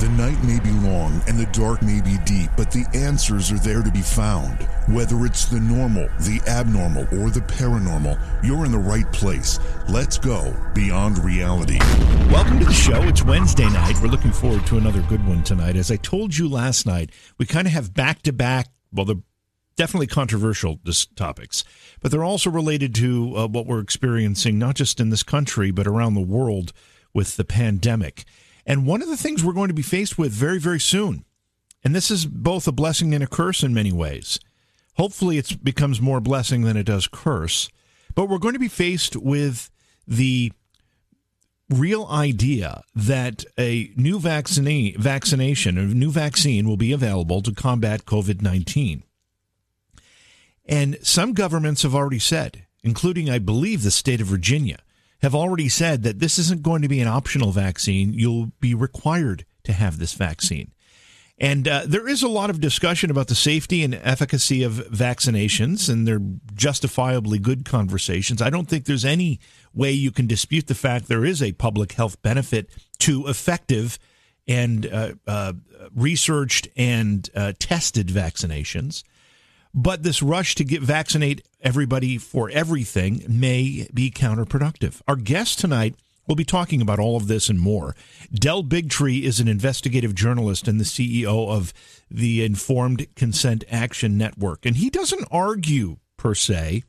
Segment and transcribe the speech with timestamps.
[0.00, 3.58] The night may be long and the dark may be deep, but the answers are
[3.58, 4.62] there to be found.
[4.88, 9.58] Whether it's the normal, the abnormal, or the paranormal, you're in the right place.
[9.90, 11.78] Let's go beyond reality.
[12.32, 13.02] Welcome to the show.
[13.02, 14.00] It's Wednesday night.
[14.00, 15.76] We're looking forward to another good one tonight.
[15.76, 19.16] As I told you last night, we kind of have back to back, well, they're
[19.76, 20.80] definitely controversial
[21.14, 21.62] topics,
[22.00, 25.86] but they're also related to uh, what we're experiencing, not just in this country, but
[25.86, 26.72] around the world
[27.12, 28.24] with the pandemic.
[28.70, 31.24] And one of the things we're going to be faced with very, very soon,
[31.82, 34.38] and this is both a blessing and a curse in many ways.
[34.94, 37.68] Hopefully, it becomes more blessing than it does curse.
[38.14, 39.72] But we're going to be faced with
[40.06, 40.52] the
[41.68, 48.04] real idea that a new vaccine, vaccination, a new vaccine will be available to combat
[48.04, 49.02] COVID 19.
[50.66, 54.78] And some governments have already said, including, I believe, the state of Virginia,
[55.22, 58.12] have already said that this isn't going to be an optional vaccine.
[58.12, 60.72] You'll be required to have this vaccine.
[61.40, 65.88] And uh, there is a lot of discussion about the safety and efficacy of vaccinations,
[65.88, 66.20] and they're
[66.54, 68.42] justifiably good conversations.
[68.42, 69.40] I don't think there's any
[69.72, 73.98] way you can dispute the fact there is a public health benefit to effective
[74.46, 75.54] and uh, uh,
[75.94, 79.02] researched and uh, tested vaccinations.
[79.72, 85.00] But this rush to get vaccinate everybody for everything may be counterproductive.
[85.06, 85.94] Our guest tonight
[86.26, 87.94] will be talking about all of this and more.
[88.32, 91.72] Del Bigtree is an investigative journalist and the CEO of
[92.10, 96.84] the Informed Consent Action Network, and he doesn't argue per se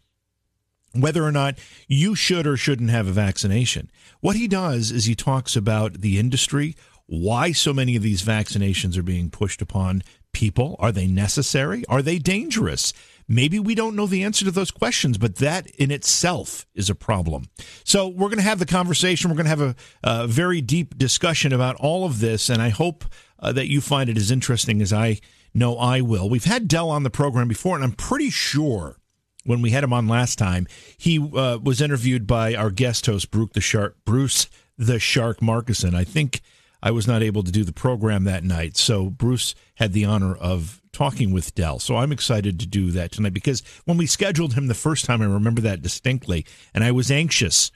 [0.94, 3.90] whether or not you should or shouldn't have a vaccination.
[4.20, 8.98] What he does is he talks about the industry, why so many of these vaccinations
[8.98, 10.76] are being pushed upon people?
[10.80, 11.84] Are they necessary?
[11.88, 12.94] Are they dangerous?
[13.28, 16.96] Maybe we don't know the answer to those questions, but that in itself is a
[16.96, 17.46] problem.
[17.86, 19.30] So we're going to have the conversation.
[19.30, 22.70] We're going to have a, a very deep discussion about all of this, and I
[22.70, 23.06] hope
[23.40, 25.20] uh, that you find it as interesting as I
[25.54, 26.30] know I will.
[26.30, 28.98] We've had Del on the program before, and I'm pretty sure
[29.44, 33.32] when we had him on last time, he uh, was interviewed by our guest host,
[33.32, 34.48] Bruce the Shark, Bruce
[34.78, 35.96] the Shark Markuson.
[35.96, 36.42] I think
[36.84, 38.76] I was not able to do the program that night.
[38.78, 41.80] So Bruce had the honor of talking with Del.
[41.80, 45.22] So I'm excited to do that tonight because when we scheduled him the first time,
[45.22, 47.72] I remember that distinctly, and I was anxious.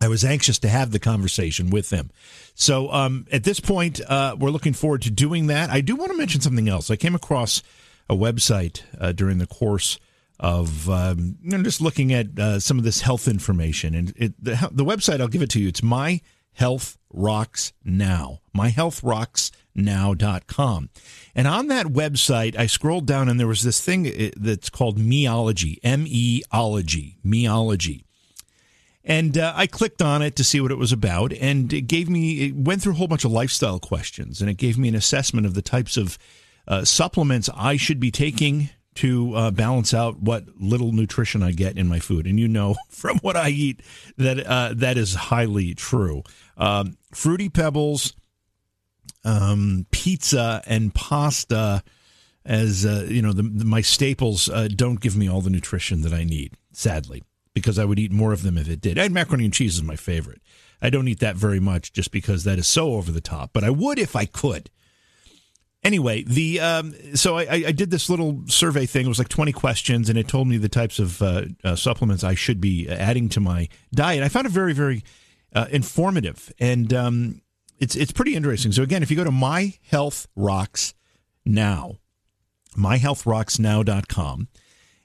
[0.00, 2.10] I was anxious to have the conversation with him.
[2.54, 5.70] So um, at this point, uh, we're looking forward to doing that.
[5.70, 6.90] I do want to mention something else.
[6.90, 7.62] I came across
[8.08, 9.98] a website uh, during the course
[10.38, 14.84] of um, just looking at uh, some of this health information, and it, the, the
[14.84, 15.68] website I'll give it to you.
[15.68, 16.20] It's my
[16.56, 18.40] Health Rocks Now.
[18.56, 20.90] MyHealthRocksNow.com.
[21.34, 25.78] And on that website, I scrolled down and there was this thing that's called Meology,
[25.82, 28.04] M E ology, Meology.
[29.04, 32.08] And uh, I clicked on it to see what it was about, and it gave
[32.08, 34.96] me, it went through a whole bunch of lifestyle questions, and it gave me an
[34.96, 36.18] assessment of the types of
[36.66, 41.76] uh, supplements I should be taking to uh, balance out what little nutrition I get
[41.78, 42.26] in my food.
[42.26, 43.80] And you know from what I eat
[44.16, 46.22] that uh, that is highly true.
[46.56, 48.14] Um, fruity pebbles,
[49.24, 51.82] um, pizza, and pasta,
[52.44, 56.02] as uh, you know, the, the, my staples uh, don't give me all the nutrition
[56.02, 56.54] that I need.
[56.72, 57.22] Sadly,
[57.54, 58.98] because I would eat more of them if it did.
[58.98, 60.40] And macaroni and cheese is my favorite.
[60.80, 63.64] I don't eat that very much just because that is so over the top, but
[63.64, 64.70] I would if I could
[65.82, 69.06] anyway, the um, so I, I, did this little survey thing.
[69.06, 72.24] It was like twenty questions, and it told me the types of uh, uh, supplements
[72.24, 74.22] I should be adding to my diet.
[74.22, 75.02] I found it very, very
[75.54, 77.40] uh, informative, and um,
[77.78, 78.72] it's it's pretty interesting.
[78.72, 80.94] So again, if you go to My Health Rocks
[81.44, 81.96] Now,
[82.76, 84.48] myhealthrocksnow.com,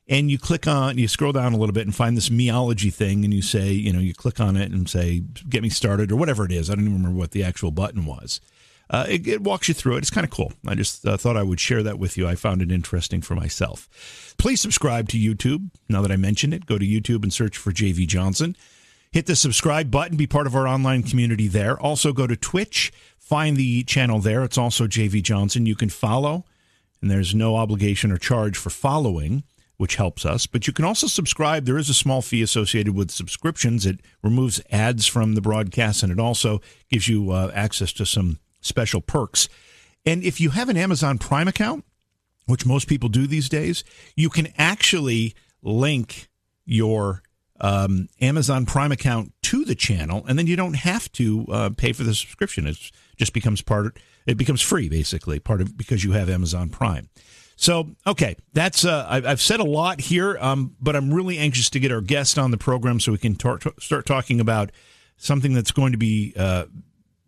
[0.08, 3.24] and you click on, you scroll down a little bit and find this meology thing,
[3.24, 6.16] and you say, you know, you click on it and say, "Get me started" or
[6.16, 6.70] whatever it is.
[6.70, 8.42] I don't even remember what the actual button was
[8.92, 10.00] uh, it, it, walks you through it.
[10.00, 10.52] It's kind of cool.
[10.68, 12.28] I just uh, thought I would share that with you.
[12.28, 14.36] I found it interesting for myself.
[14.38, 15.70] Please subscribe to YouTube.
[15.88, 18.56] Now that I mentioned it, go to YouTube and search for JV Johnson.
[19.14, 21.80] Hit the subscribe button, be part of our online community there.
[21.80, 24.44] Also, go to Twitch, find the channel there.
[24.44, 25.66] It's also JV Johnson.
[25.66, 26.44] You can follow,
[27.02, 29.44] and there's no obligation or charge for following
[29.78, 30.46] which helps us.
[30.46, 31.66] But you can also subscribe.
[31.66, 33.84] There is a small fee associated with subscriptions.
[33.84, 36.62] It removes ads from the broadcast, and it also
[36.92, 39.50] gives you uh, access to some special perks.
[40.06, 41.86] And if you have an Amazon Prime account,
[42.48, 43.84] which most people do these days,
[44.16, 46.28] you can actually link
[46.66, 47.22] your
[47.60, 51.94] um, Amazon Prime account to the channel, and then you don't have to uh, pay
[51.94, 52.66] for the subscription.
[52.66, 52.78] It
[53.18, 54.00] just becomes part.
[54.26, 57.10] It becomes free, basically, part of because you have Amazon Prime.
[57.56, 61.80] So, okay, that's uh, I've said a lot here, um, but I'm really anxious to
[61.80, 64.72] get our guest on the program so we can tar- start talking about
[65.18, 66.66] something that's going to be uh,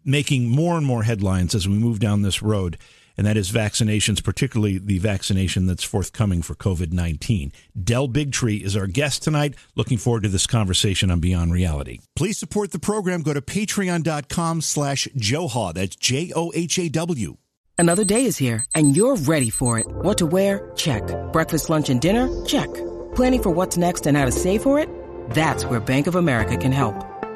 [0.05, 2.77] making more and more headlines as we move down this road,
[3.17, 7.51] and that is vaccinations, particularly the vaccination that's forthcoming for COVID 19.
[7.81, 9.55] Del Bigtree is our guest tonight.
[9.75, 11.99] Looking forward to this conversation on Beyond Reality.
[12.15, 13.21] Please support the program.
[13.21, 15.73] Go to patreon.com slash Johaw.
[15.73, 17.37] That's J O H A W.
[17.77, 19.87] Another day is here, and you're ready for it.
[19.87, 20.71] What to wear?
[20.75, 21.03] Check.
[21.33, 22.29] Breakfast, lunch, and dinner?
[22.45, 22.73] Check.
[23.15, 24.89] Planning for what's next and how to save for it?
[25.31, 26.95] That's where Bank of America can help.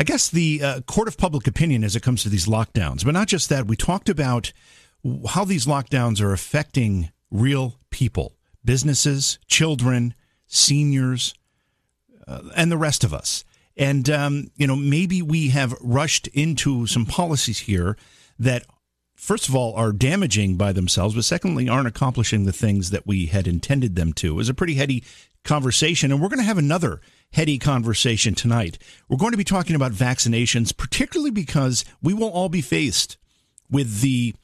[0.00, 3.04] I guess the uh, court of public opinion as it comes to these lockdowns.
[3.04, 4.50] But not just that, we talked about
[5.28, 10.14] how these lockdowns are affecting real people, businesses, children,
[10.46, 11.34] seniors,
[12.26, 13.44] uh, and the rest of us.
[13.76, 17.98] And, um, you know, maybe we have rushed into some policies here
[18.38, 18.64] that,
[19.14, 23.26] first of all, are damaging by themselves, but secondly, aren't accomplishing the things that we
[23.26, 24.28] had intended them to.
[24.28, 25.04] It was a pretty heady
[25.44, 26.10] conversation.
[26.10, 27.02] And we're going to have another
[27.32, 28.78] heady conversation tonight.
[29.08, 33.16] We're going to be talking about vaccinations, particularly because we will all be faced
[33.70, 34.34] with the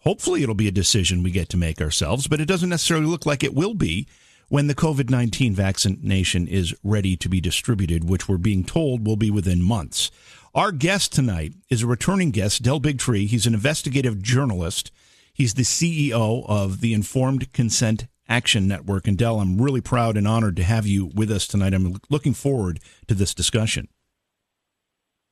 [0.00, 3.26] hopefully it'll be a decision we get to make ourselves, but it doesn't necessarily look
[3.26, 4.06] like it will be
[4.48, 9.16] when the COVID 19 vaccination is ready to be distributed, which we're being told will
[9.16, 10.10] be within months.
[10.54, 13.26] Our guest tonight is a returning guest, Del Bigtree.
[13.26, 14.90] He's an investigative journalist.
[15.34, 19.06] He's the CEO of the Informed Consent Action Network.
[19.06, 21.74] And Del, I'm really proud and honored to have you with us tonight.
[21.74, 23.88] I'm looking forward to this discussion.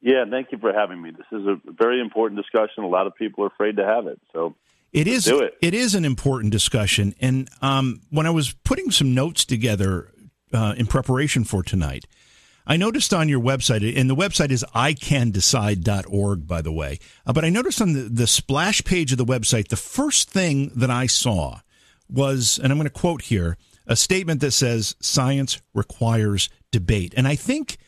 [0.00, 1.12] Yeah, thank you for having me.
[1.12, 2.84] This is a very important discussion.
[2.84, 4.20] A lot of people are afraid to have it.
[4.32, 4.54] So
[4.92, 5.56] it is it.
[5.62, 7.14] it is an important discussion.
[7.20, 10.12] And um, when I was putting some notes together
[10.52, 12.04] uh, in preparation for tonight,
[12.66, 17.44] I noticed on your website, and the website is icandecide.org, by the way, uh, but
[17.44, 21.06] I noticed on the, the splash page of the website, the first thing that I
[21.06, 21.60] saw
[22.08, 23.56] was, and I'm going to quote here,
[23.86, 27.14] a statement that says science requires debate.
[27.16, 27.78] And I think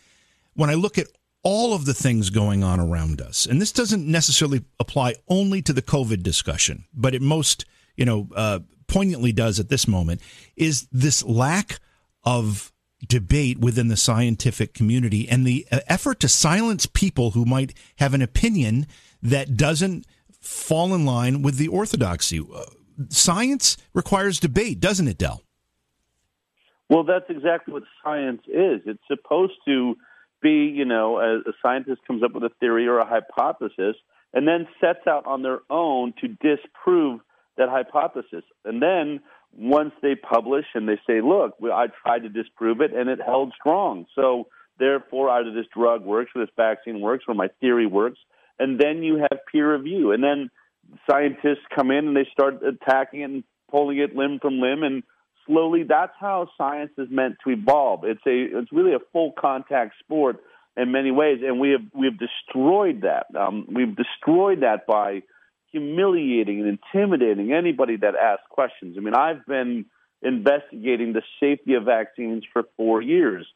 [0.55, 1.07] when I look at
[1.43, 5.73] all of the things going on around us, and this doesn't necessarily apply only to
[5.73, 7.65] the COVID discussion, but it most,
[7.97, 10.21] you know, uh, poignantly does at this moment,
[10.57, 11.79] is this lack
[12.25, 12.73] of
[13.07, 18.15] debate within the scientific community and the uh, effort to silence people who might have
[18.15, 18.87] an opinion
[19.23, 20.07] that doesn't
[20.41, 22.41] fall in line with the orthodoxy.
[23.09, 25.43] Science requires debate, doesn't it, Del?
[26.89, 28.81] Well, that's exactly what science is.
[28.87, 29.97] It's supposed to
[30.41, 33.97] be, you know, a, a scientist comes up with a theory or a hypothesis
[34.33, 37.21] and then sets out on their own to disprove
[37.57, 38.45] that hypothesis.
[38.65, 39.21] And then
[39.57, 43.53] once they publish and they say, look, I tried to disprove it and it held
[43.59, 44.07] strong.
[44.15, 44.49] So
[44.79, 48.19] therefore, either this drug works or this vaccine works or my theory works.
[48.59, 50.13] And then you have peer review.
[50.13, 50.51] And then
[51.09, 55.03] scientists come in and they start attacking it and pulling it limb from limb and
[55.47, 58.05] slowly that's how science is meant to evolve.
[58.05, 60.43] It's a it's really a full contact sport
[60.77, 63.27] in many ways and we have we have destroyed that.
[63.39, 65.23] Um, we've destroyed that by
[65.73, 68.97] humiliating and intimidating anybody that asks questions.
[68.99, 69.87] I mean i've been
[70.23, 73.47] investigating the safety of vaccines for 4 years.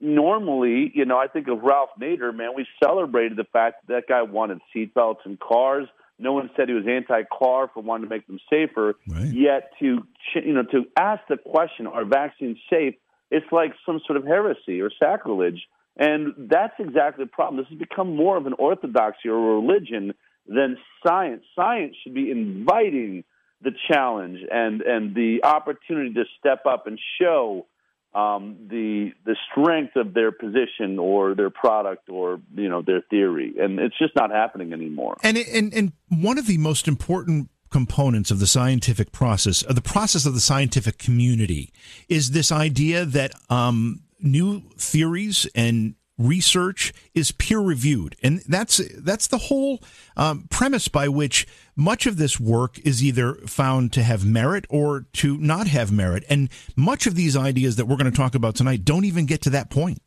[0.00, 4.08] Normally you know i think of ralph nader man we celebrated the fact that that
[4.08, 5.86] guy wanted seatbelts in cars
[6.20, 8.94] no one said he was anti-car for wanting to make them safer.
[9.08, 9.32] Right.
[9.32, 12.94] Yet to you know to ask the question, "Are vaccines safe?"
[13.30, 17.62] It's like some sort of heresy or sacrilege, and that's exactly the problem.
[17.62, 20.14] This has become more of an orthodoxy or a religion
[20.46, 21.44] than science.
[21.54, 23.24] Science should be inviting
[23.62, 27.66] the challenge and and the opportunity to step up and show
[28.14, 33.54] um, the the strength of their position or their product or you know their theory,
[33.58, 35.16] and it's just not happening anymore.
[35.22, 39.82] And and and one of the most important components of the scientific process, of the
[39.82, 41.72] process of the scientific community,
[42.08, 49.26] is this idea that um, new theories and research is peer reviewed, and that's that's
[49.26, 49.80] the whole
[50.16, 55.06] um, premise by which much of this work is either found to have merit or
[55.14, 56.24] to not have merit.
[56.28, 59.42] And much of these ideas that we're going to talk about tonight don't even get
[59.42, 60.02] to that point.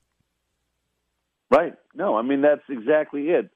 [1.50, 1.74] Right.
[1.96, 3.50] No, I mean that's exactly it.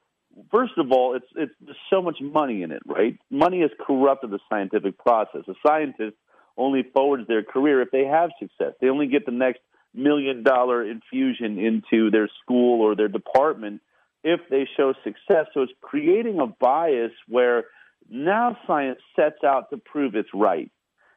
[0.50, 3.18] First of all, it's it's there's so much money in it, right?
[3.30, 5.42] Money has corrupted the scientific process.
[5.48, 6.16] A scientist
[6.56, 8.74] only forwards their career if they have success.
[8.80, 9.60] They only get the next
[9.98, 13.80] million dollar infusion into their school or their department
[14.24, 15.46] if they show success.
[15.52, 17.64] So it's creating a bias where
[18.10, 20.70] Now science sets out to prove it's right.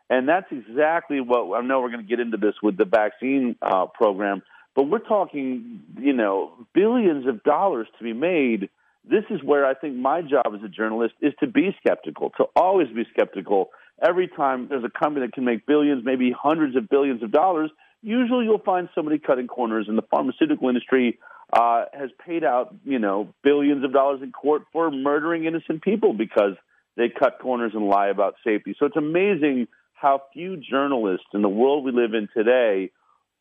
[0.10, 3.56] And that's exactly what I know we're going to get into this with the vaccine
[3.62, 4.42] uh, program,
[4.76, 8.70] but we're talking, you know, billions of dollars to be made.
[9.10, 12.46] This is where I think my job as a journalist is to be skeptical, to
[12.58, 13.70] always be skeptical.
[14.06, 17.72] Every time there's a company that can make billions, maybe hundreds of billions of dollars,
[18.02, 21.20] usually you'll find somebody cutting corners, and the pharmaceutical industry
[21.54, 26.14] uh, has paid out, you know, billions of dollars in court for murdering innocent people
[26.14, 26.54] because
[26.98, 28.76] they cut corners and lie about safety.
[28.80, 32.92] So it's amazing how few journalists in the world we live in today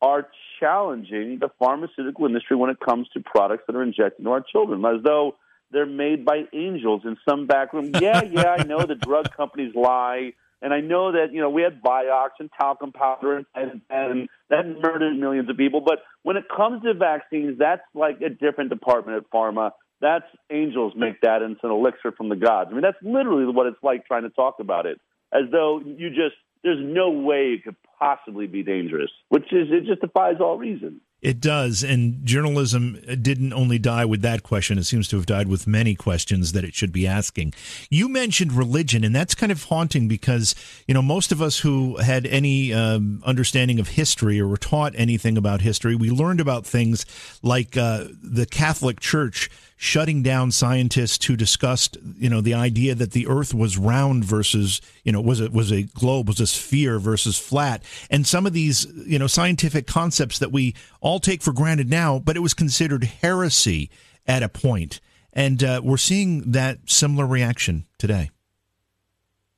[0.01, 0.27] are
[0.59, 4.83] challenging the pharmaceutical industry when it comes to products that are injected into our children,
[4.85, 5.35] as though
[5.71, 7.91] they're made by angels in some back room.
[8.01, 11.61] Yeah, yeah, I know the drug companies lie, and I know that you know we
[11.61, 15.81] had Vioxx and talcum powder and, and, and that murdered millions of people.
[15.81, 19.71] But when it comes to vaccines, that's like a different department at pharma.
[20.01, 22.69] That's angels make that, and it's an elixir from the gods.
[22.71, 24.99] I mean, that's literally what it's like trying to talk about it,
[25.31, 29.85] as though you just there's no way it could possibly be dangerous, which is it
[29.85, 31.01] just defies all reason.
[31.21, 31.83] It does.
[31.83, 34.79] And journalism didn't only die with that question.
[34.79, 37.53] It seems to have died with many questions that it should be asking.
[37.91, 40.55] You mentioned religion, and that's kind of haunting because,
[40.87, 44.93] you know, most of us who had any um, understanding of history or were taught
[44.95, 47.05] anything about history, we learned about things
[47.43, 53.13] like uh, the Catholic Church shutting down scientists who discussed, you know, the idea that
[53.13, 56.99] the Earth was round versus, you know, was it was a globe, was a sphere
[56.99, 61.53] versus flat, and some of these, you know, scientific concepts that we all take for
[61.53, 63.89] granted now, but it was considered heresy
[64.27, 64.99] at a point,
[65.33, 68.29] and uh, we're seeing that similar reaction today.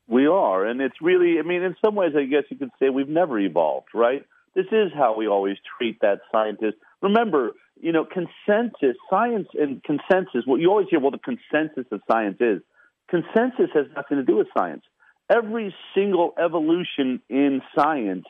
[0.07, 2.89] We are, and it's really, I mean, in some ways, I guess you could say
[2.89, 4.25] we've never evolved, right?
[4.53, 6.77] This is how we always treat that scientist.
[7.01, 12.01] Remember, you know, consensus, science and consensus, what you always hear, well, the consensus of
[12.09, 12.61] science is.
[13.09, 14.83] Consensus has nothing to do with science.
[15.29, 18.25] Every single evolution in science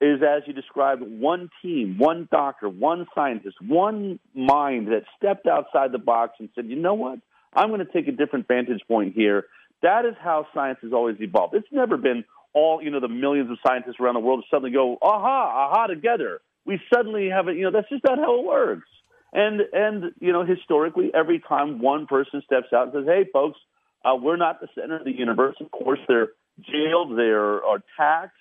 [0.00, 5.92] is, as you described, one team, one doctor, one scientist, one mind that stepped outside
[5.92, 7.18] the box and said, you know what?
[7.52, 9.44] I'm going to take a different vantage point here.
[9.82, 11.54] That is how science has always evolved.
[11.54, 14.96] It's never been all, you know, the millions of scientists around the world suddenly go,
[15.02, 17.56] aha, aha, together we suddenly have it.
[17.56, 18.88] You know, that's just not how it works.
[19.32, 23.58] And and you know, historically, every time one person steps out and says, "Hey, folks,
[24.04, 26.28] uh, we're not the center of the universe," of course, they're
[26.60, 28.36] jailed, they're attacked,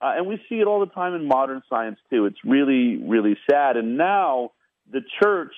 [0.00, 2.26] uh, and we see it all the time in modern science too.
[2.26, 3.76] It's really, really sad.
[3.76, 4.52] And now
[4.90, 5.54] the church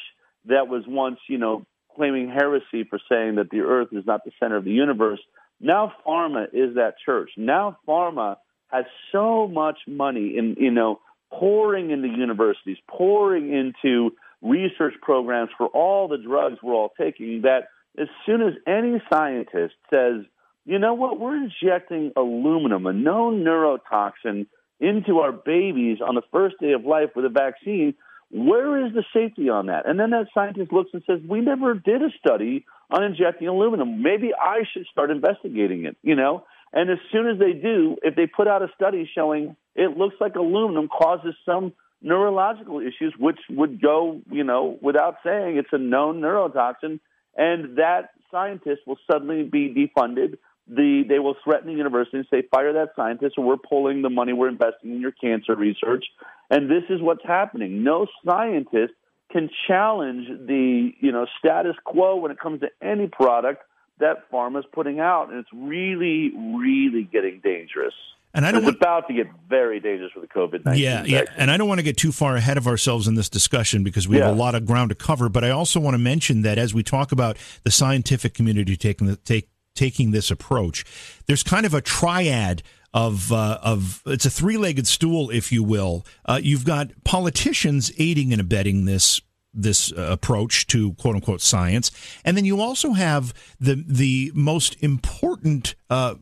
[0.47, 4.33] that was once, you know, claiming heresy for saying that the Earth is not the
[4.40, 5.21] center of the universe,
[5.61, 7.31] now pharma is that church.
[7.37, 8.37] Now pharma
[8.69, 11.00] has so much money in, you know
[11.33, 14.11] pouring into universities, pouring into
[14.43, 17.69] research programs for all the drugs we're all taking, that
[18.00, 20.25] as soon as any scientist says,
[20.64, 24.47] you know what, we're injecting aluminum, a known neurotoxin,
[24.78, 27.95] into our babies on the first day of life with a vaccine,
[28.30, 29.87] where is the safety on that?
[29.87, 34.02] And then that scientist looks and says, we never did a study on injecting aluminum.
[34.02, 36.45] Maybe I should start investigating it, you know?
[36.73, 40.14] And as soon as they do, if they put out a study showing it looks
[40.21, 45.78] like aluminum causes some neurological issues, which would go, you know, without saying it's a
[45.78, 47.00] known neurotoxin,
[47.37, 50.39] and that scientist will suddenly be defunded.
[50.69, 54.11] The, they will threaten the university and say, fire that scientist, or we're pulling the
[54.11, 56.05] money we're investing in your cancer research.
[56.49, 57.83] And this is what's happening.
[57.83, 58.93] No scientist
[59.33, 63.63] can challenge the you know status quo when it comes to any product
[64.01, 67.95] that pharma is putting out, and it's really, really getting dangerous.
[68.33, 70.85] And I don't it's want, about to get very dangerous with the COVID nineteen.
[70.85, 73.29] Yeah, yeah, and I don't want to get too far ahead of ourselves in this
[73.29, 74.27] discussion because we yeah.
[74.27, 75.29] have a lot of ground to cover.
[75.29, 79.09] But I also want to mention that as we talk about the scientific community taking
[79.09, 80.85] the, take, taking this approach,
[81.27, 82.63] there's kind of a triad
[82.95, 86.07] of uh, of it's a three legged stool, if you will.
[86.25, 89.21] Uh, you've got politicians aiding and abetting this
[89.53, 91.91] this uh, approach to quote unquote science,
[92.25, 96.15] and then you also have the the most important uh,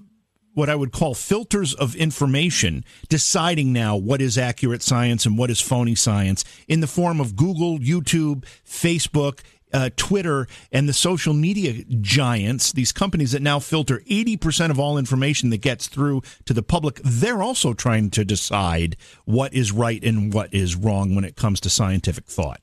[0.58, 5.50] what I would call filters of information, deciding now what is accurate science and what
[5.50, 9.40] is phony science in the form of Google, YouTube, Facebook,
[9.72, 14.98] uh, Twitter, and the social media giants, these companies that now filter 80% of all
[14.98, 18.96] information that gets through to the public, they're also trying to decide
[19.26, 22.60] what is right and what is wrong when it comes to scientific thought.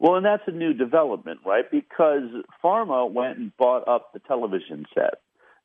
[0.00, 1.70] Well, and that's a new development, right?
[1.70, 2.24] Because
[2.64, 5.20] pharma went and bought up the television set.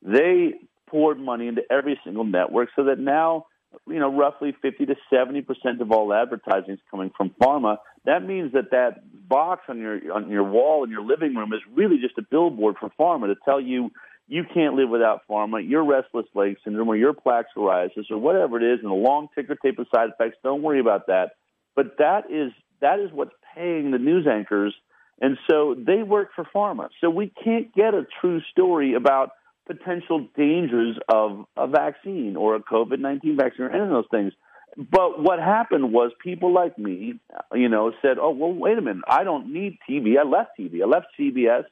[0.06, 0.54] They
[0.96, 3.48] poured money into every single network so that now,
[3.86, 7.76] you know, roughly 50 to 70 percent of all advertising is coming from pharma.
[8.06, 11.60] That means that that box on your on your wall in your living room is
[11.74, 13.92] really just a billboard for pharma to tell you,
[14.30, 15.70] you can't live without pharma.
[15.70, 19.28] Your restless leg syndrome or your plaque psoriasis or whatever it is, and a long
[19.36, 20.38] ticker tape of side effects.
[20.44, 21.32] Don't worry about that.
[21.76, 24.74] But that is that is what's paying the news anchors,
[25.20, 26.88] and so they work for pharma.
[27.02, 29.32] So we can't get a true story about
[29.66, 34.34] potential dangers of a vaccine or a COVID nineteen vaccine or any of those things.
[34.78, 37.20] But what happened was people like me,
[37.54, 39.04] you know, said, "Oh, well, wait a minute.
[39.08, 40.18] I don't need TV.
[40.20, 40.82] I left TV.
[40.82, 41.64] I left CBS."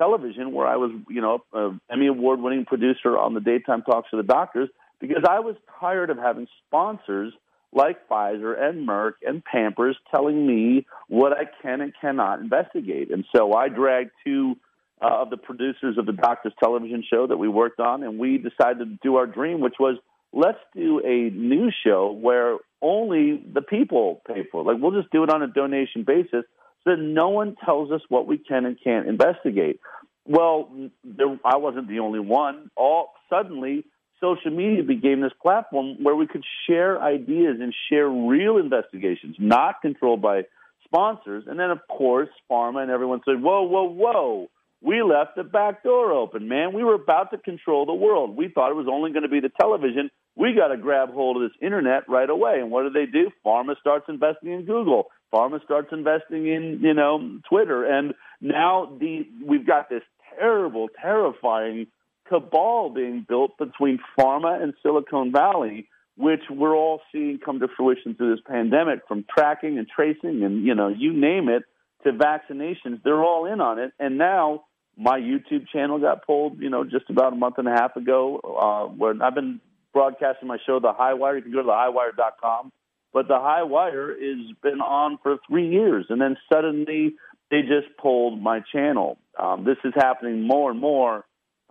[0.00, 4.06] television where I was, you know, an Emmy award winning producer on the daytime talk
[4.10, 7.34] show The Doctors because I was tired of having sponsors
[7.72, 13.10] like Pfizer and Merck and Pampers telling me what I can and cannot investigate.
[13.10, 14.56] And so I dragged two
[15.02, 18.38] uh, of the producers of the Doctors television show that we worked on, and we
[18.38, 19.96] decided to do our dream, which was
[20.32, 24.64] let's do a news show where only the people pay for it.
[24.64, 26.44] Like we'll just do it on a donation basis
[26.84, 29.80] so that no one tells us what we can and can't investigate.
[30.26, 30.70] Well,
[31.04, 32.70] there, I wasn't the only one.
[32.76, 33.84] All suddenly,
[34.20, 39.82] social media became this platform where we could share ideas and share real investigations, not
[39.82, 40.42] controlled by
[40.84, 41.44] sponsors.
[41.46, 44.50] And then, of course, pharma and everyone said, "Whoa, whoa, whoa."
[44.82, 46.72] We left the back door open, man.
[46.72, 48.34] We were about to control the world.
[48.34, 50.10] We thought it was only going to be the television.
[50.36, 52.60] We got to grab hold of this internet right away.
[52.60, 53.30] And what do they do?
[53.44, 55.08] Pharma starts investing in Google.
[55.34, 57.84] Pharma starts investing in, you know, Twitter.
[57.84, 60.02] And now the we've got this
[60.38, 61.88] terrible, terrifying
[62.28, 68.14] cabal being built between pharma and Silicon Valley, which we're all seeing come to fruition
[68.14, 71.64] through this pandemic, from tracking and tracing and, you know, you name it,
[72.04, 73.02] to vaccinations.
[73.04, 73.92] They're all in on it.
[73.98, 74.64] And now
[74.96, 78.38] my YouTube channel got pulled, you know, just about a month and a half ago,
[78.38, 79.60] uh, where I've been
[79.92, 81.36] broadcasting my show, The High Wire.
[81.36, 82.72] You can go to thehighwire.com
[83.12, 87.16] but the high wire has been on for three years, and then suddenly
[87.50, 89.18] they just pulled my channel.
[89.38, 91.24] Um, this is happening more and more.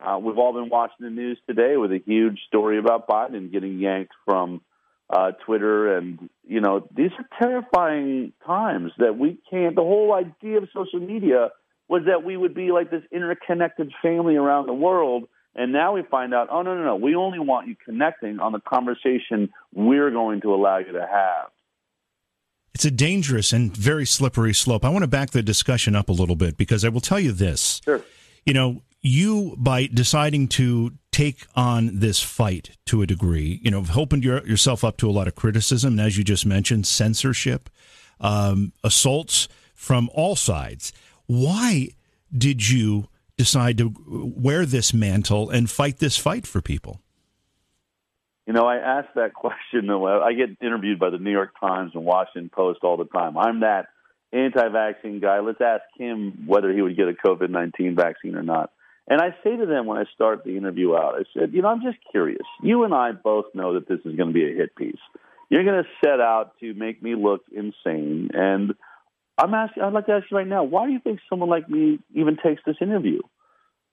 [0.04, 3.80] Uh, we've all been watching the news today with a huge story about Biden getting
[3.80, 4.62] yanked from
[5.10, 9.76] uh, Twitter, and you know these are terrifying times that we can't.
[9.76, 11.50] The whole idea of social media
[11.90, 16.04] was that we would be like this interconnected family around the world and now we
[16.04, 20.12] find out, oh, no, no, no, we only want you connecting on the conversation we're
[20.12, 21.50] going to allow you to have.
[22.74, 24.86] It's a dangerous and very slippery slope.
[24.86, 27.32] I want to back the discussion up a little bit because I will tell you
[27.32, 27.82] this.
[27.84, 28.02] Sure.
[28.46, 33.82] You know, you, by deciding to take on this fight to a degree, you know,
[33.82, 36.86] have opened your, yourself up to a lot of criticism, and as you just mentioned,
[36.86, 37.70] censorship,
[38.22, 40.94] um, assaults from all sides.
[41.30, 41.90] Why
[42.36, 47.02] did you decide to wear this mantle and fight this fight for people?
[48.48, 49.92] You know, I ask that question.
[49.92, 53.38] I get interviewed by the New York Times and Washington Post all the time.
[53.38, 53.90] I'm that
[54.34, 55.40] anti-vaccine guy.
[55.42, 58.72] Let's ask him whether he would get a COVID-19 vaccine or not.
[59.08, 61.68] And I say to them when I start the interview out, I said, you know,
[61.68, 62.48] I'm just curious.
[62.64, 64.98] You and I both know that this is going to be a hit piece.
[65.52, 68.74] You're going to set out to make me look insane, and
[69.40, 69.84] I'm asking.
[69.84, 70.64] I'd like to ask you right now.
[70.64, 73.22] Why do you think someone like me even takes this interview?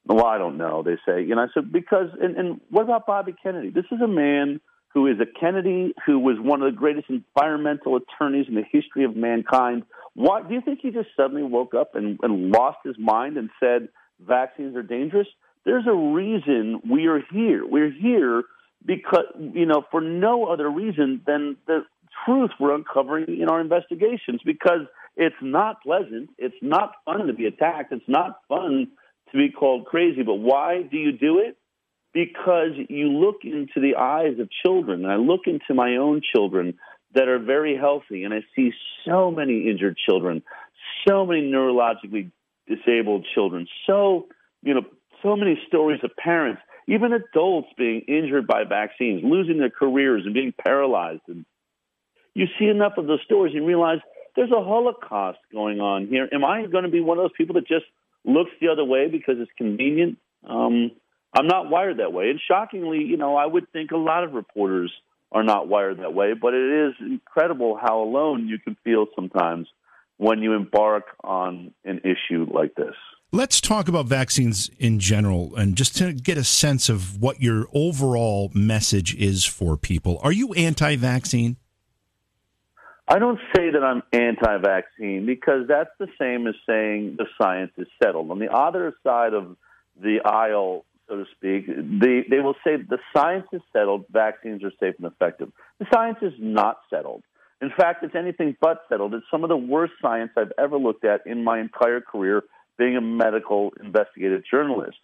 [0.07, 0.83] Well, I don't know.
[0.83, 1.43] They say, you know.
[1.43, 2.09] I said because.
[2.21, 3.71] And, and what about Bobby Kennedy?
[3.71, 4.61] This is a man
[4.93, 9.05] who is a Kennedy who was one of the greatest environmental attorneys in the history
[9.05, 9.85] of mankind.
[10.15, 13.51] Why do you think he just suddenly woke up and, and lost his mind and
[13.61, 13.89] said
[14.27, 15.29] vaccines are dangerous?
[15.65, 17.67] There's a reason we are here.
[17.67, 18.45] We're here
[18.85, 21.85] because you know for no other reason than the
[22.25, 26.31] truth we're uncovering in our investigations because it's not pleasant.
[26.39, 27.93] It's not fun to be attacked.
[27.93, 28.89] It's not fun
[29.33, 30.23] to be called crazy.
[30.23, 31.57] But why do you do it?
[32.13, 35.05] Because you look into the eyes of children.
[35.05, 36.75] And I look into my own children
[37.15, 38.73] that are very healthy, and I see
[39.07, 40.43] so many injured children,
[41.09, 42.31] so many neurologically
[42.69, 44.27] disabled children, so
[44.63, 44.83] you know,
[45.23, 50.35] so many stories of parents, even adults being injured by vaccines, losing their careers and
[50.35, 51.23] being paralyzed.
[51.29, 51.47] And
[52.35, 53.99] you see enough of those stories and realize
[54.37, 56.29] there's a holocaust going on here.
[56.33, 57.87] Am I going to be one of those people that just
[58.25, 60.19] looks the other way because it's convenient?
[60.49, 60.93] Um,
[61.37, 62.31] I'm not wired that way.
[62.31, 64.93] And shockingly, you know, I would think a lot of reporters
[65.33, 69.67] are not wired that way, but it is incredible how alone you can feel sometimes
[70.19, 72.95] when you embark on an issue like this.
[73.33, 77.67] Let's talk about vaccines in general and just to get a sense of what your
[77.75, 80.21] overall message is for people.
[80.23, 81.57] Are you anti vaccine?
[83.09, 87.73] I don't say that I'm anti vaccine because that's the same as saying the science
[87.79, 88.31] is settled.
[88.31, 89.57] On the other side of
[90.01, 94.73] the aisle, so to speak, they, they will say the science is settled, vaccines are
[94.81, 95.53] safe and effective.
[95.79, 97.23] The science is not settled.
[97.63, 99.15] In fact, it's anything but settled.
[99.15, 102.43] It's some of the worst science I've ever looked at in my entire career
[102.77, 104.99] being a medical investigative journalist.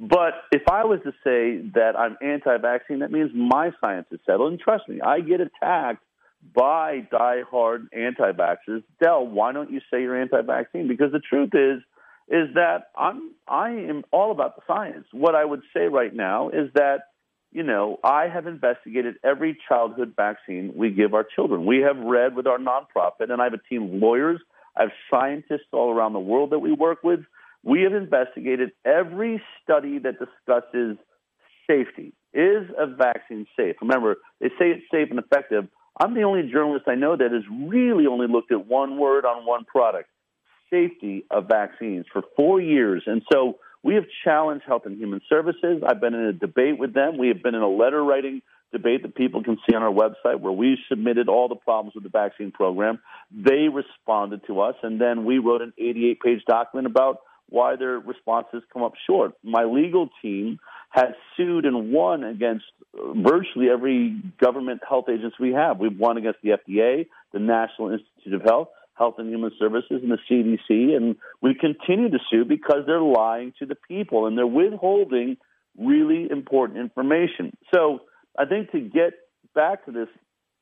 [0.00, 4.52] But if I was to say that I'm anti-vaccine, that means my science is settled.
[4.52, 6.04] And trust me, I get attacked
[6.54, 8.82] by die-hard anti-vaxxers.
[9.02, 10.88] Del, why don't you say you're anti-vaccine?
[10.88, 11.82] Because the truth is,
[12.28, 15.06] is that I'm I am all about the science.
[15.12, 17.04] What I would say right now is that
[17.52, 21.64] you know I have investigated every childhood vaccine we give our children.
[21.64, 24.40] We have read with our nonprofit, and I have a team of lawyers.
[24.76, 27.20] I have scientists all around the world that we work with.
[27.64, 30.98] We have investigated every study that discusses
[31.68, 32.12] safety.
[32.34, 33.76] Is a vaccine safe?
[33.80, 35.66] Remember, they say it's safe and effective.
[36.00, 39.44] I'm the only journalist I know that has really only looked at one word on
[39.44, 40.08] one product
[40.70, 43.02] safety of vaccines for four years.
[43.06, 45.82] And so we have challenged Health and Human Services.
[45.86, 47.18] I've been in a debate with them.
[47.18, 50.40] We have been in a letter writing debate that people can see on our website
[50.40, 53.00] where we submitted all the problems with the vaccine program.
[53.30, 57.98] They responded to us, and then we wrote an 88 page document about why their
[57.98, 59.32] responses come up short.
[59.42, 60.58] My legal team
[60.90, 65.78] has sued and won against virtually every government health agency we have.
[65.78, 70.10] We've won against the FDA, the National Institute of Health, Health and Human Services, and
[70.10, 74.46] the CDC, and we continue to sue because they're lying to the people and they're
[74.46, 75.36] withholding
[75.78, 77.56] really important information.
[77.72, 78.00] So
[78.36, 79.12] I think to get
[79.54, 80.08] back to this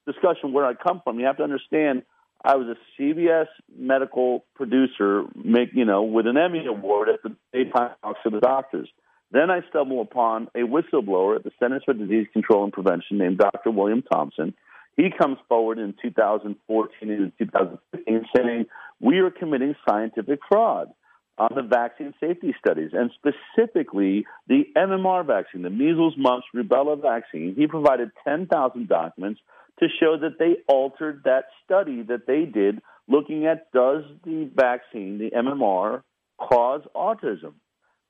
[0.06, 2.02] discussion where I come from, you have to understand
[2.44, 7.34] I was a CBS medical producer, make you know, with an Emmy award at the
[7.52, 8.88] daytime talk show The Doctors.
[9.36, 13.36] Then I stumble upon a whistleblower at the Centers for Disease Control and Prevention named
[13.36, 13.70] Dr.
[13.70, 14.54] William Thompson.
[14.96, 18.64] He comes forward in 2014 and 2015 saying
[18.98, 20.88] we are committing scientific fraud
[21.36, 27.54] on the vaccine safety studies, and specifically the MMR vaccine, the measles, mumps, rubella vaccine.
[27.54, 29.42] He provided 10,000 documents
[29.80, 35.18] to show that they altered that study that they did looking at does the vaccine,
[35.18, 36.02] the MMR,
[36.40, 37.52] cause autism.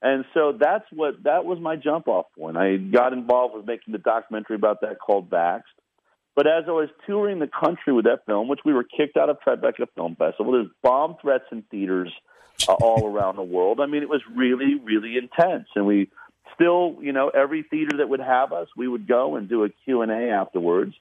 [0.07, 2.57] And so that's what that was my jump off point.
[2.57, 5.63] I got involved with making the documentary about that called Vaxxed.
[6.37, 9.31] But as I was touring the country with that film, which we were kicked out
[9.31, 12.13] of Tribeca Film Festival, there's bomb threats in theaters
[12.69, 13.81] uh, all around the world.
[13.81, 16.11] I mean, it was really, really intense, and we
[16.55, 19.71] still, you know, every theater that would have us, we would go and do a
[19.85, 20.95] Q and A afterwards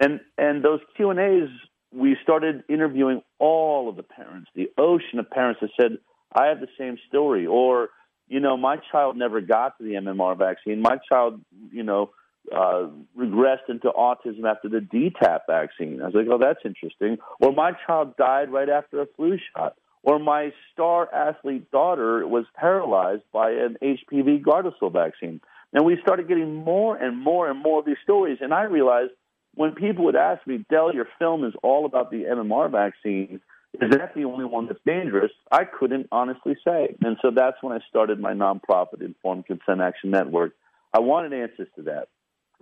[0.00, 1.48] and and those Q and A's,
[1.92, 5.98] we started interviewing all of the parents, the ocean of parents that said,
[6.32, 7.90] "I have the same story," or
[8.30, 10.80] you know, my child never got to the MMR vaccine.
[10.80, 11.40] My child,
[11.72, 12.10] you know,
[12.50, 12.86] uh,
[13.18, 16.00] regressed into autism after the DTaP vaccine.
[16.00, 17.18] I was like, oh, that's interesting.
[17.40, 19.74] Or my child died right after a flu shot.
[20.04, 25.40] Or my star athlete daughter was paralyzed by an HPV Gardasil vaccine.
[25.72, 28.38] And we started getting more and more and more of these stories.
[28.40, 29.10] And I realized
[29.56, 33.40] when people would ask me, Del, your film is all about the MMR vaccine.
[33.74, 35.30] Is that the only one that's dangerous?
[35.50, 36.96] I couldn't honestly say.
[37.02, 40.52] And so that's when I started my nonprofit, Informed Consent Action Network.
[40.92, 42.08] I wanted answers to that.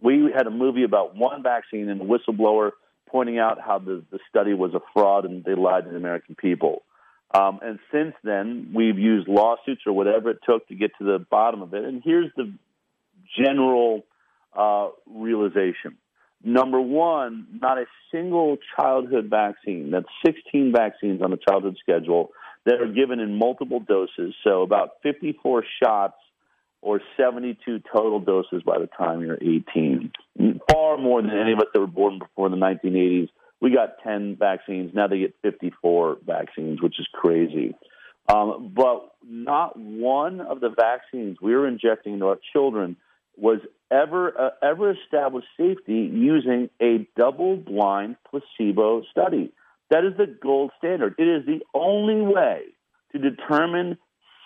[0.01, 2.73] We had a movie about one vaccine and a whistleblower
[3.09, 6.35] pointing out how the, the study was a fraud and they lied to the American
[6.35, 6.83] people.
[7.35, 11.18] Um, and since then, we've used lawsuits or whatever it took to get to the
[11.18, 11.85] bottom of it.
[11.85, 12.53] And here's the
[13.37, 14.05] general
[14.57, 15.97] uh, realization
[16.44, 19.90] Number one, not a single childhood vaccine.
[19.90, 22.31] That's 16 vaccines on the childhood schedule
[22.64, 24.35] that are given in multiple doses.
[24.44, 26.14] So about 54 shots
[26.81, 30.12] or 72 total doses by the time you're 18.
[30.72, 33.29] Far more than any of us that were born before the 1980s.
[33.61, 34.92] We got 10 vaccines.
[34.94, 37.74] Now they get 54 vaccines, which is crazy.
[38.29, 42.96] Um, but not one of the vaccines we were injecting into our children
[43.38, 49.53] was ever uh, ever established safety using a double-blind placebo study.
[49.90, 51.14] That is the gold standard.
[51.18, 52.62] It is the only way
[53.12, 53.96] to determine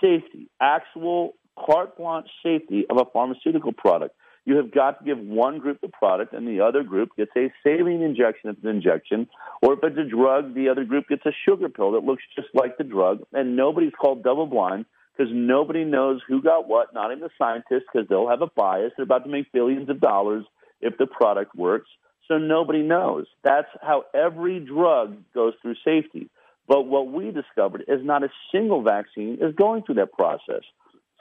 [0.01, 4.15] safety, actual carte blanche safety of a pharmaceutical product.
[4.45, 7.53] You have got to give one group the product and the other group gets a
[7.63, 9.29] saline injection if it's an injection,
[9.63, 12.49] or if it's a drug, the other group gets a sugar pill that looks just
[12.55, 14.85] like the drug, and nobody's called double blind
[15.17, 18.93] because nobody knows who got what, not even the scientists, because they'll have a bias.
[18.97, 20.45] They're about to make billions of dollars
[20.81, 21.89] if the product works.
[22.29, 23.27] So nobody knows.
[23.45, 26.31] That's how every drug goes through safety.
[26.67, 30.63] But what we discovered is not a single vaccine is going through that process.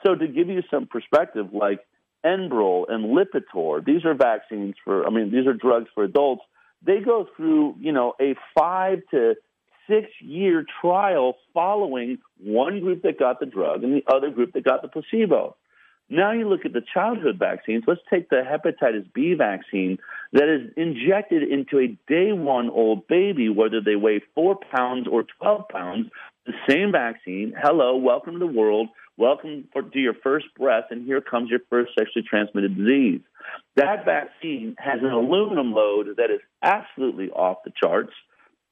[0.04, 1.80] So to give you some perspective, like
[2.24, 6.42] Enbrel and Lipitor, these are vaccines for, I mean, these are drugs for adults.
[6.84, 9.34] They go through, you know, a five to
[9.88, 14.64] six year trial following one group that got the drug and the other group that
[14.64, 15.56] got the placebo.
[16.08, 17.84] Now you look at the childhood vaccines.
[17.86, 19.98] Let's take the hepatitis B vaccine
[20.32, 25.24] that is injected into a day one old baby, whether they weigh four pounds or
[25.40, 26.10] 12 pounds,
[26.44, 27.54] the same vaccine.
[27.56, 28.88] Hello, welcome to the world.
[29.16, 33.20] welcome to your first breath, and here comes your first sexually transmitted disease.
[33.76, 38.12] That vaccine has an aluminum load that is absolutely off the charts.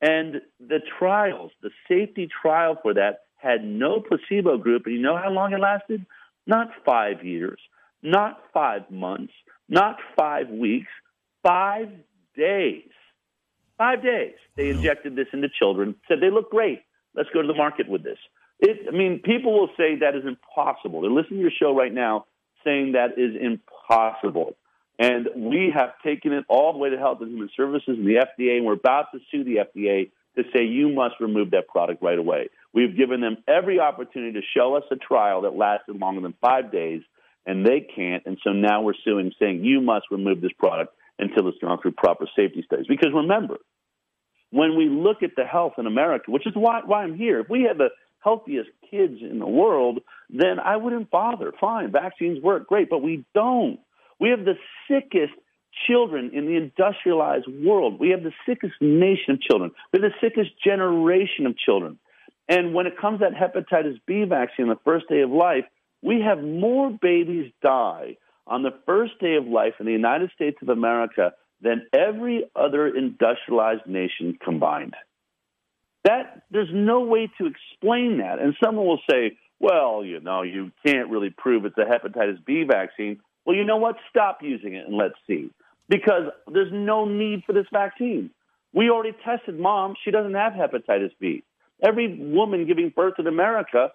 [0.00, 4.86] And the trials, the safety trial for that had no placebo group.
[4.86, 6.06] And you know how long it lasted?
[6.46, 7.60] Not five years,
[8.02, 9.32] not five months,
[9.68, 10.90] not five weeks,
[11.42, 11.88] five
[12.36, 12.88] days.
[13.78, 14.34] Five days.
[14.56, 16.82] They injected this into children, said they look great.
[17.14, 18.18] Let's go to the market with this.
[18.58, 21.00] It, I mean, people will say that is impossible.
[21.00, 22.26] They're listening to your show right now
[22.64, 24.56] saying that is impossible.
[25.00, 28.16] And we have taken it all the way to Health and Human Services and the
[28.16, 32.02] FDA, and we're about to sue the FDA to say you must remove that product
[32.02, 32.50] right away.
[32.74, 36.70] We've given them every opportunity to show us a trial that lasted longer than five
[36.70, 37.00] days,
[37.46, 38.24] and they can't.
[38.26, 41.92] And so now we're suing, saying you must remove this product until it's gone through
[41.92, 42.86] proper safety studies.
[42.86, 43.56] Because remember,
[44.50, 47.48] when we look at the health in America, which is why, why I'm here, if
[47.48, 51.52] we had the healthiest kids in the world, then I wouldn't bother.
[51.58, 53.80] Fine, vaccines work, great, but we don't.
[54.20, 54.56] We have the
[54.88, 55.32] sickest
[55.86, 57.98] children in the industrialized world.
[57.98, 59.70] We have the sickest nation of children.
[59.92, 61.98] We have the sickest generation of children.
[62.48, 65.64] And when it comes to that hepatitis B vaccine on the first day of life,
[66.02, 70.56] we have more babies die on the first day of life in the United States
[70.60, 74.94] of America than every other industrialized nation combined.
[76.04, 78.38] That there's no way to explain that.
[78.40, 82.64] And someone will say, well, you know, you can't really prove it's a hepatitis B
[82.64, 83.20] vaccine.
[83.50, 83.96] Well, you know what?
[84.08, 85.50] Stop using it and let's see.
[85.88, 88.30] Because there's no need for this vaccine.
[88.72, 89.94] We already tested mom.
[90.04, 91.42] She doesn't have hepatitis B.
[91.82, 93.88] Every woman giving birth in America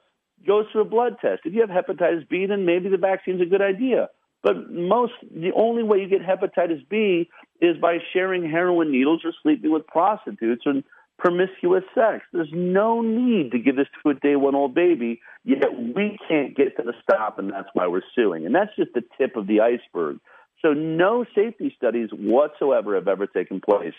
[0.45, 1.43] goes through a blood test.
[1.45, 4.09] If you have hepatitis B, then maybe the vaccine's a good idea.
[4.43, 7.29] But most, the only way you get hepatitis B
[7.61, 10.73] is by sharing heroin needles or sleeping with prostitutes or
[11.17, 12.25] promiscuous sex.
[12.33, 16.55] There's no need to give this to a day one old baby, yet we can't
[16.55, 18.45] get to the stop, and that's why we're suing.
[18.45, 20.19] And that's just the tip of the iceberg.
[20.61, 23.93] So no safety studies whatsoever have ever taken place.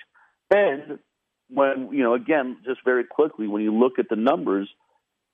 [0.51, 0.99] And
[1.49, 4.69] when, you know, again, just very quickly, when you look at the numbers,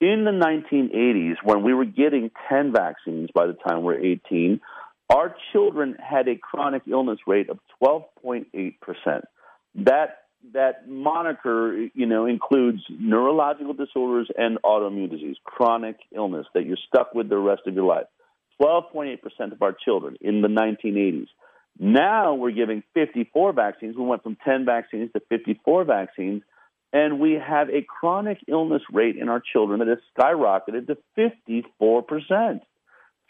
[0.00, 4.60] in the 1980s, when we were getting 10 vaccines by the time we we're 18,
[5.10, 8.74] our children had a chronic illness rate of 12.8%.
[9.76, 10.21] That
[10.52, 17.14] that moniker, you know, includes neurological disorders and autoimmune disease, chronic illness that you're stuck
[17.14, 18.06] with the rest of your life.
[18.60, 19.18] 12.8%
[19.52, 21.26] of our children in the 1980s.
[21.78, 23.96] Now we're giving 54 vaccines.
[23.96, 26.42] We went from 10 vaccines to 54 vaccines,
[26.92, 30.98] and we have a chronic illness rate in our children that has skyrocketed to
[31.78, 32.60] 54%.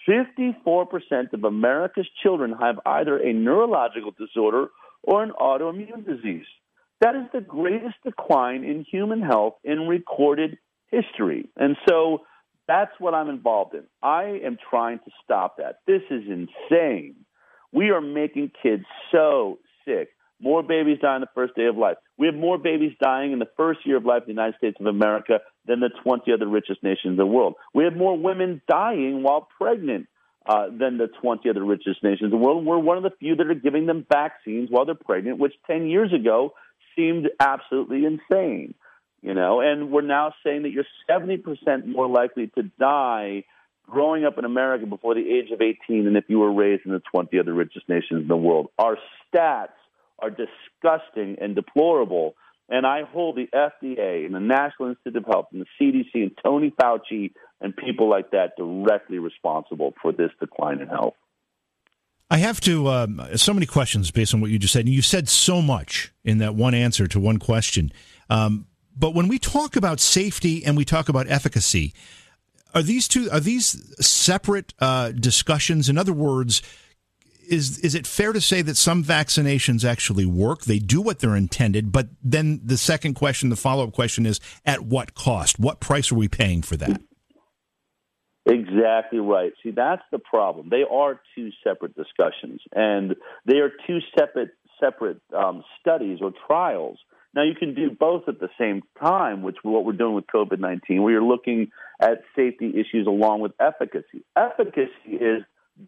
[0.08, 4.66] 54% of America's children have either a neurological disorder
[5.02, 6.46] or an autoimmune disease.
[7.02, 10.56] That is the greatest decline in human health in recorded
[10.88, 11.50] history.
[11.56, 12.20] And so
[12.68, 13.82] that's what I'm involved in.
[14.00, 15.80] I am trying to stop that.
[15.84, 17.16] This is insane.
[17.72, 20.10] We are making kids so sick.
[20.40, 21.96] More babies die on the first day of life.
[22.18, 24.76] We have more babies dying in the first year of life in the United States
[24.78, 27.54] of America than the 20 other richest nations in the world.
[27.74, 30.06] We have more women dying while pregnant
[30.46, 32.64] uh, than the 20 other richest nations in the world.
[32.64, 35.88] We're one of the few that are giving them vaccines while they're pregnant, which 10
[35.88, 36.54] years ago
[36.96, 38.74] seemed absolutely insane.
[39.20, 43.44] You know, and we're now saying that you're 70% more likely to die
[43.88, 46.92] growing up in America before the age of 18 than if you were raised in
[46.92, 48.70] the 20 other richest nations in the world.
[48.78, 48.96] Our
[49.32, 49.68] stats
[50.18, 52.34] are disgusting and deplorable.
[52.68, 56.30] And I hold the FDA and the National Institute of Health and the CDC and
[56.42, 61.14] Tony Fauci and people like that directly responsible for this decline in health.
[62.32, 64.86] I have to, um, so many questions based on what you just said.
[64.86, 67.92] And you said so much in that one answer to one question.
[68.30, 68.64] Um,
[68.96, 71.92] but when we talk about safety and we talk about efficacy,
[72.74, 75.90] are these two are these separate uh, discussions?
[75.90, 76.62] In other words,
[77.50, 80.62] is is it fair to say that some vaccinations actually work?
[80.62, 84.40] They do what they're intended, but then the second question, the follow up question is,
[84.64, 85.58] at what cost?
[85.58, 87.02] What price are we paying for that?
[88.44, 89.52] Exactly right.
[89.62, 90.68] See, that's the problem.
[90.68, 93.14] They are two separate discussions, and
[93.46, 94.50] they are two separate
[94.80, 96.98] separate um, studies or trials.
[97.34, 100.58] Now, you can do both at the same time, which what we're doing with COVID
[100.58, 104.24] nineteen, where you're looking at safety issues along with efficacy.
[104.36, 105.44] Efficacy is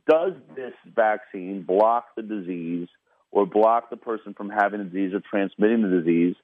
[0.08, 2.88] does this vaccine block the disease
[3.30, 6.36] or block the person from having the disease or transmitting the disease?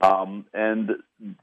[0.00, 0.90] Um, and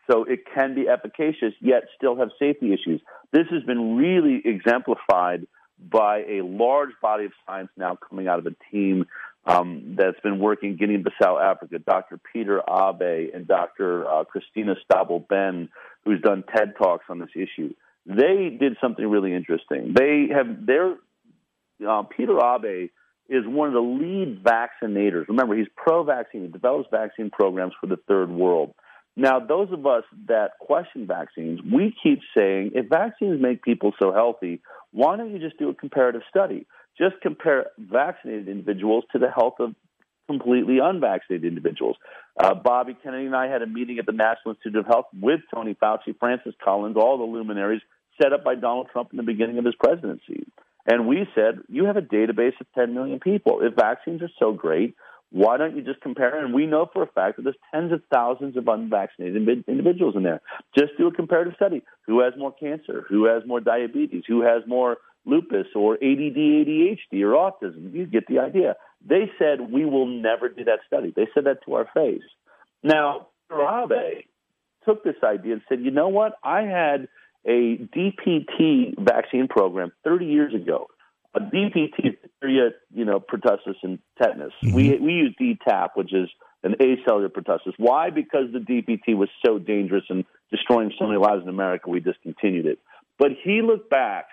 [0.09, 3.01] so it can be efficacious, yet still have safety issues.
[3.31, 5.47] This has been really exemplified
[5.79, 9.05] by a large body of science now coming out of a team
[9.45, 12.19] um, that's been working in Guinea-Bissau, Africa, Dr.
[12.31, 14.07] Peter Aaby and Dr.
[14.07, 15.69] Uh, Christina Stabell Benn,
[16.05, 17.73] who's done TED Talks on this issue.
[18.05, 19.93] they did something really interesting.
[19.93, 20.95] They have their
[21.87, 22.91] uh, Peter Aaby
[23.29, 25.27] is one of the lead vaccinators.
[25.27, 26.41] Remember, he's pro-vaccine.
[26.41, 28.73] He develops vaccine programs for the third world.
[29.15, 34.11] Now, those of us that question vaccines, we keep saying if vaccines make people so
[34.11, 36.65] healthy, why don't you just do a comparative study?
[36.97, 39.75] Just compare vaccinated individuals to the health of
[40.27, 41.97] completely unvaccinated individuals.
[42.41, 45.41] Uh, Bobby Kennedy and I had a meeting at the National Institute of Health with
[45.53, 47.81] Tony Fauci, Francis Collins, all the luminaries
[48.21, 50.45] set up by Donald Trump in the beginning of his presidency.
[50.85, 53.59] And we said, you have a database of 10 million people.
[53.61, 54.95] If vaccines are so great,
[55.31, 56.43] why don't you just compare?
[56.43, 60.23] And we know for a fact that there's tens of thousands of unvaccinated individuals in
[60.23, 60.41] there.
[60.77, 61.83] Just do a comparative study.
[62.05, 63.05] Who has more cancer?
[63.09, 64.23] Who has more diabetes?
[64.27, 67.93] Who has more lupus or ADD, ADHD, or autism?
[67.93, 68.75] You get the idea.
[69.03, 71.13] They said we will never do that study.
[71.15, 72.21] They said that to our face.
[72.83, 74.25] Now, Aaby
[74.85, 76.33] took this idea and said, you know what?
[76.43, 77.07] I had
[77.45, 80.87] a DPT vaccine program 30 years ago
[81.35, 84.53] a DPT, diphtheria, you know, pertussis and tetanus.
[84.63, 84.75] Mm-hmm.
[84.75, 86.29] We we use DTaP, which is
[86.63, 87.73] an acellular pertussis.
[87.77, 88.09] Why?
[88.09, 92.65] Because the DPT was so dangerous and destroying so many lives in America, we discontinued
[92.65, 92.79] it.
[93.17, 94.25] But he looked back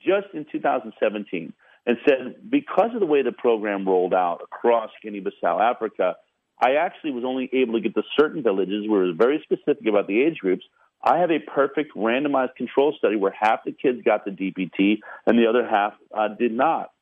[0.00, 1.52] just in 2017
[1.86, 6.16] and said, because of the way the program rolled out across Guinea-Bissau, Africa,
[6.58, 9.86] I actually was only able to get to certain villages where it was very specific
[9.86, 10.64] about the age groups
[11.04, 15.38] I have a perfect randomized control study where half the kids got the DPT and
[15.38, 16.92] the other half uh, did not.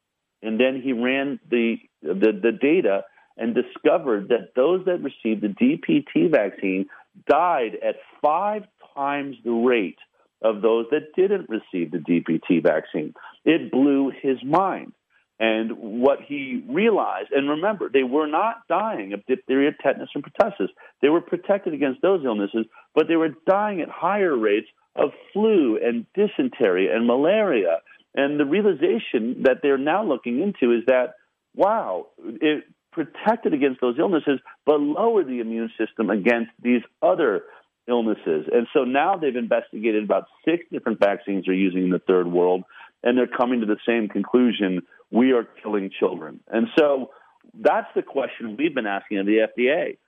[0.43, 3.05] And then he ran the, the, the data
[3.37, 6.87] and discovered that those that received the DPT vaccine
[7.29, 9.99] died at five times the rate
[10.43, 13.15] of those that didn't receive the DPT vaccine.
[13.45, 14.93] It blew his mind.
[15.43, 20.69] And what he realized, and remember, they were not dying of diphtheria, tetanus, and pertussis.
[21.01, 25.81] They were protected against those illnesses, but they were dying at higher rates of flu
[25.83, 27.79] and dysentery and malaria.
[28.15, 31.15] And the realization that they're now looking into is that,
[31.57, 37.43] wow, it protected against those illnesses, but lowered the immune system against these other
[37.89, 38.47] illnesses.
[38.53, 42.63] And so now they've investigated about six different vaccines they're using in the third world,
[43.03, 46.41] and they're coming to the same conclusion we are killing children.
[46.49, 47.11] And so
[47.55, 49.99] that's the question we've been asking of the FDA.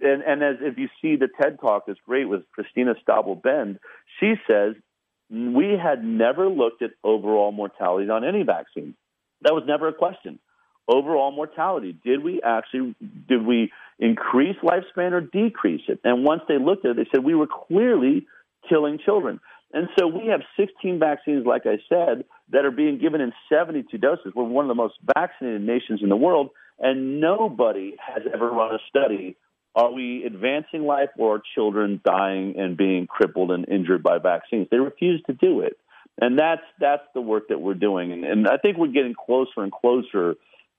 [0.00, 3.78] And, and as if you see the TED Talk is great with Christina Stabell Benn,
[4.18, 4.74] she says
[5.30, 8.94] we had never looked at overall mortality on any vaccine.
[9.42, 10.38] That was never a question.
[10.88, 11.96] Overall mortality.
[12.04, 12.94] Did we actually
[13.28, 16.00] did we increase lifespan or decrease it?
[16.04, 18.26] And once they looked at it, they said we were clearly
[18.68, 19.40] killing children.
[19.72, 23.98] And so we have 16 vaccines, like I said, that are being given in 72
[23.98, 24.32] doses.
[24.34, 28.74] We're one of the most vaccinated nations in the world, and nobody has ever run
[28.74, 29.36] a study.
[29.74, 34.68] Are we advancing life or are children dying and being crippled and injured by vaccines?
[34.70, 35.76] They refuse to do it.
[36.18, 38.12] And that's that's the work that we're doing.
[38.12, 40.34] And, and I think we're getting closer and closer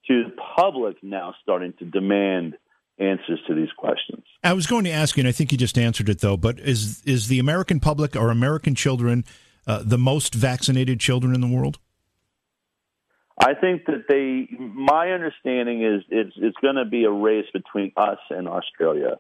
[0.08, 2.58] to the public now starting to demand
[3.00, 4.24] answers to these questions.
[4.44, 6.38] I was going to ask you, and I think you just answered it though.
[6.38, 9.26] But is is the American public or American children
[9.66, 11.80] uh, the most vaccinated children in the world?
[13.40, 14.48] I think that they.
[14.58, 19.18] My understanding is it's it's going to be a race between us and Australia.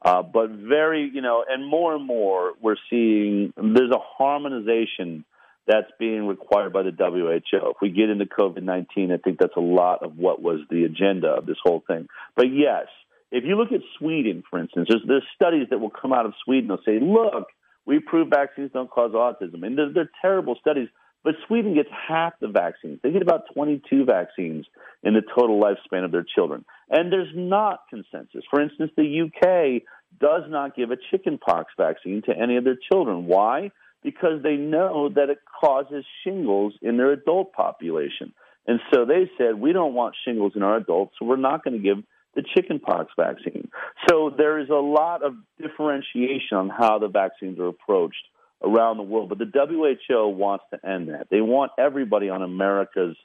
[0.00, 5.24] Uh, but very, you know, and more and more we're seeing there's a harmonization
[5.66, 7.70] that's being required by the WHO.
[7.70, 10.84] If we get into COVID 19, I think that's a lot of what was the
[10.84, 12.06] agenda of this whole thing.
[12.36, 12.86] But yes,
[13.30, 16.32] if you look at Sweden, for instance, there's, there's studies that will come out of
[16.44, 16.68] Sweden.
[16.68, 17.48] They'll say, look,
[17.86, 19.66] we prove vaccines don't cause autism.
[19.66, 20.88] And they're, they're terrible studies,
[21.24, 23.00] but Sweden gets half the vaccines.
[23.02, 24.66] They get about 22 vaccines
[25.02, 26.64] in the total lifespan of their children.
[26.90, 28.44] And there's not consensus.
[28.50, 29.82] For instance, the UK
[30.18, 33.26] does not give a chickenpox vaccine to any of their children.
[33.26, 33.72] Why?
[34.02, 38.32] Because they know that it causes shingles in their adult population.
[38.66, 41.76] And so they said, we don't want shingles in our adults, so we're not going
[41.76, 43.68] to give the chickenpox vaccine.
[44.08, 48.24] So there is a lot of differentiation on how the vaccines are approached
[48.62, 49.28] around the world.
[49.28, 51.28] But the WHO wants to end that.
[51.30, 53.16] They want everybody on America's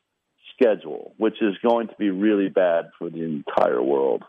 [0.56, 4.24] schedule, which is going to be really bad for the entire world.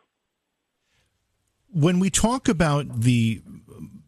[1.72, 3.42] When we talk about the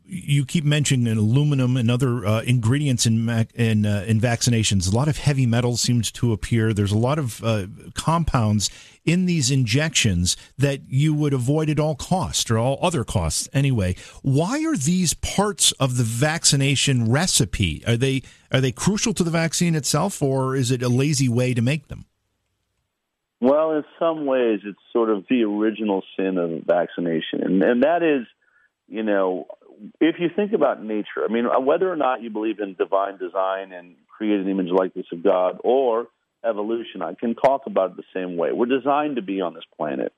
[0.08, 4.90] you keep mentioning aluminum and other uh, ingredients in in, uh, in vaccinations.
[4.90, 6.72] A lot of heavy metals seems to appear.
[6.72, 8.70] There's a lot of uh, compounds
[9.04, 13.96] in these injections that you would avoid at all costs or all other costs anyway.
[14.22, 17.82] Why are these parts of the vaccination recipe?
[17.86, 21.54] Are they are they crucial to the vaccine itself, or is it a lazy way
[21.54, 22.06] to make them?
[23.40, 28.02] Well, in some ways, it's sort of the original sin of vaccination, and, and that
[28.02, 28.26] is,
[28.88, 29.46] you know,
[30.00, 33.72] if you think about nature, I mean, whether or not you believe in divine design
[33.72, 36.08] and create an image likeness of God or
[36.44, 38.52] evolution, I can talk about it the same way.
[38.52, 40.12] We're designed to be on this planet.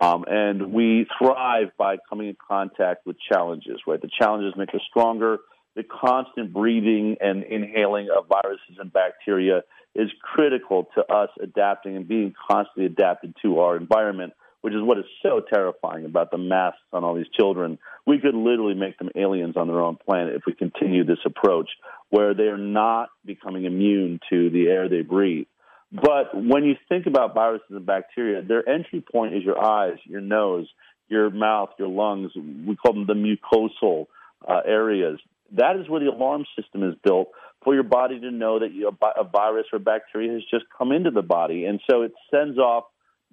[0.00, 4.00] Um, and we thrive by coming in contact with challenges, right?
[4.00, 5.38] The challenges make us stronger.
[5.76, 9.62] The constant breathing and inhaling of viruses and bacteria
[9.94, 14.32] is critical to us adapting and being constantly adapted to our environment,
[14.64, 17.78] which is what is so terrifying about the masks on all these children.
[18.06, 21.68] We could literally make them aliens on their own planet if we continue this approach
[22.08, 25.48] where they're not becoming immune to the air they breathe.
[25.92, 30.22] But when you think about viruses and bacteria, their entry point is your eyes, your
[30.22, 30.66] nose,
[31.08, 32.30] your mouth, your lungs.
[32.34, 34.06] We call them the mucosal
[34.48, 35.20] uh, areas.
[35.52, 37.28] That is where the alarm system is built
[37.62, 41.10] for your body to know that you, a virus or bacteria has just come into
[41.10, 41.66] the body.
[41.66, 42.84] And so it sends off,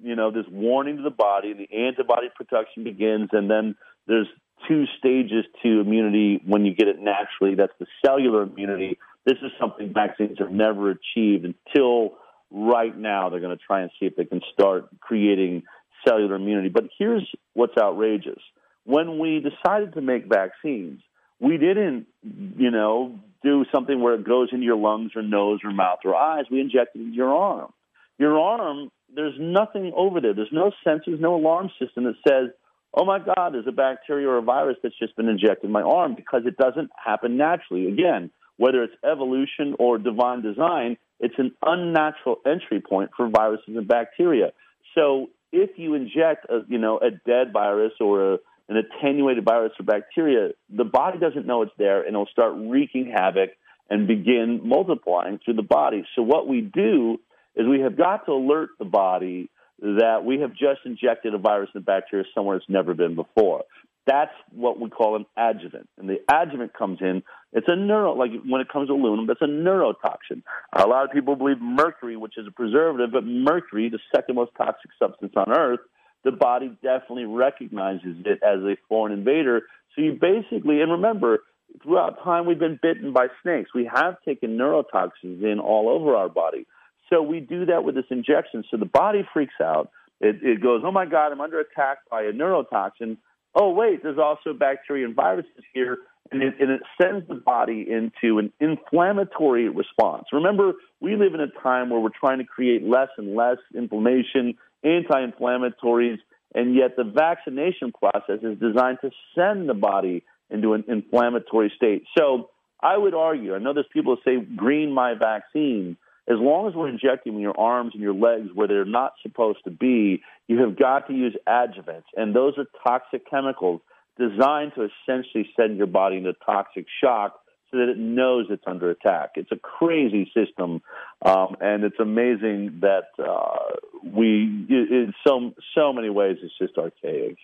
[0.02, 1.54] you know, this warning to the body.
[1.54, 3.76] The antibody production begins, and then
[4.08, 4.28] there's
[4.68, 7.56] two stages to immunity when you get it naturally.
[7.56, 8.98] That's the cellular immunity.
[9.26, 12.18] This is something vaccines have never achieved until
[12.52, 15.64] right now they're going to try and see if they can start creating
[16.08, 16.70] cellular immunity.
[16.70, 18.40] But here's what's outrageous.
[18.84, 21.02] When we decided to make vaccines,
[21.40, 25.72] we didn't, you know, do something where it goes into your lungs or nose or
[25.72, 26.46] mouth or eyes.
[26.52, 27.72] We injected it into your arm.
[28.20, 30.34] Your arm, there's nothing over there.
[30.34, 32.52] There's no sensors, no alarm system that says,
[32.94, 35.82] oh my God, there's a bacteria or a virus that's just been injected in my
[35.82, 37.88] arm because it doesn't happen naturally.
[37.88, 43.88] Again, whether it's evolution or divine design, it's an unnatural entry point for viruses and
[43.88, 44.52] bacteria.
[44.96, 48.38] So if you inject a you know a dead virus or a,
[48.70, 53.14] an attenuated virus or bacteria, the body doesn't know it's there, and it'll start wreaking
[53.16, 53.52] havoc
[53.90, 56.06] and begin multiplying through the body.
[56.16, 57.20] So what we do
[57.56, 59.50] is we have got to alert the body
[59.80, 63.64] that we have just injected a virus and bacteria somewhere it's never been before.
[64.08, 65.88] That's what we call an adjuvant.
[65.98, 67.22] And the adjuvant comes in,
[67.54, 70.42] it's a neuro, like when it comes to aluminum, that's a neurotoxin.
[70.74, 74.52] A lot of people believe mercury, which is a preservative, but mercury, the second most
[74.58, 75.80] toxic substance on earth,
[76.24, 79.64] the body definitely recognizes it as a foreign invader.
[79.96, 81.40] So you basically, and remember,
[81.84, 83.72] throughout time we've been bitten by snakes.
[83.74, 86.66] We have taken neurotoxins in all over our body.
[87.12, 88.64] So we do that with this injection.
[88.72, 89.92] So the body freaks out.
[90.20, 93.18] It, it goes, oh my God, I'm under attack by a neurotoxin
[93.56, 95.98] oh, wait, there's also bacteria and viruses here,
[96.32, 100.26] and it, and it sends the body into an inflammatory response.
[100.32, 104.56] Remember, we live in a time where we're trying to create less and less inflammation,
[104.84, 106.18] anti inflammatories,
[106.56, 112.04] and yet the vaccination process is designed to send the body into an inflammatory state.
[112.18, 112.50] So
[112.82, 115.98] I would argue, I know there's people who say, green my vaccine
[116.32, 119.72] as long as we're injecting your arms and your legs where they're not supposed to
[119.72, 122.06] be, you have got to use adjuvants.
[122.16, 123.82] And those are toxic chemicals
[124.18, 128.90] designed to essentially send your body into toxic shock so that it knows it's under
[128.90, 129.32] attack.
[129.36, 130.82] It's a crazy system,
[131.22, 137.38] um, and it's amazing that uh, we, in so so many ways, it's just archaic.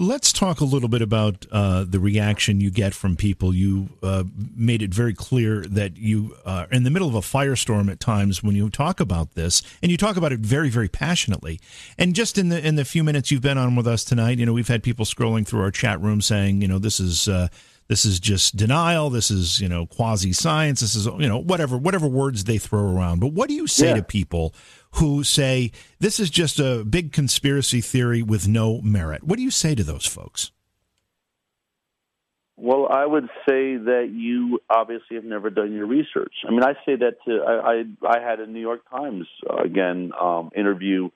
[0.00, 3.54] Let's talk a little bit about uh, the reaction you get from people.
[3.54, 4.24] You uh,
[4.56, 8.42] made it very clear that you are in the middle of a firestorm at times
[8.42, 11.60] when you talk about this, and you talk about it very, very passionately.
[11.98, 14.46] And just in the in the few minutes you've been on with us tonight, you
[14.46, 17.28] know, we've had people scrolling through our chat room saying, you know, this is.
[17.28, 17.48] Uh,
[17.88, 19.10] this is just denial.
[19.10, 20.78] This is, you know, quasi science.
[20.78, 23.18] This is, you know, whatever, whatever words they throw around.
[23.18, 23.94] But what do you say yeah.
[23.94, 24.54] to people
[24.94, 29.24] who say this is just a big conspiracy theory with no merit.
[29.24, 30.50] What do you say to those folks?
[32.56, 36.34] Well, I would say that you obviously have never done your research.
[36.46, 37.70] I mean, I say that to I
[38.06, 41.08] I, I had a New York Times uh, again um, interview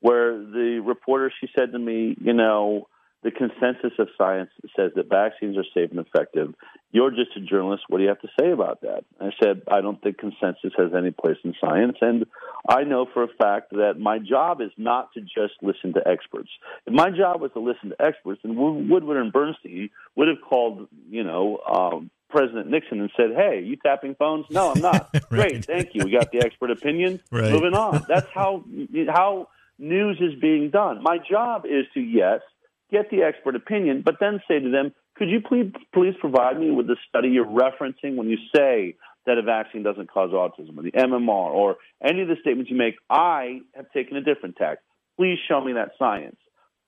[0.00, 2.88] where the reporter she said to me, you know,
[3.22, 6.54] the consensus of science says that vaccines are safe and effective.
[6.92, 7.84] You're just a journalist.
[7.88, 9.04] What do you have to say about that?
[9.20, 11.96] I said, I don't think consensus has any place in science.
[12.00, 12.26] And
[12.68, 16.48] I know for a fact that my job is not to just listen to experts.
[16.86, 18.54] If my job was to listen to experts, then
[18.88, 23.76] Woodward and Bernstein would have called, you know, um, President Nixon and said, "Hey, you
[23.76, 24.44] tapping phones?
[24.50, 25.08] No, I'm not.
[25.14, 25.28] right.
[25.30, 26.04] Great, thank you.
[26.04, 27.20] We got the expert opinion.
[27.30, 27.50] Right.
[27.50, 28.04] Moving on.
[28.06, 28.64] That's how
[29.08, 29.48] how
[29.78, 31.02] news is being done.
[31.02, 32.40] My job is to yes,
[32.90, 36.70] get the expert opinion, but then say to them, could you please, please provide me
[36.70, 38.94] with the study you're referencing when you say
[39.26, 42.76] that a vaccine doesn't cause autism or the MMR or any of the statements you
[42.76, 42.94] make?
[43.10, 44.78] I have taken a different tack.
[45.16, 46.36] Please show me that science.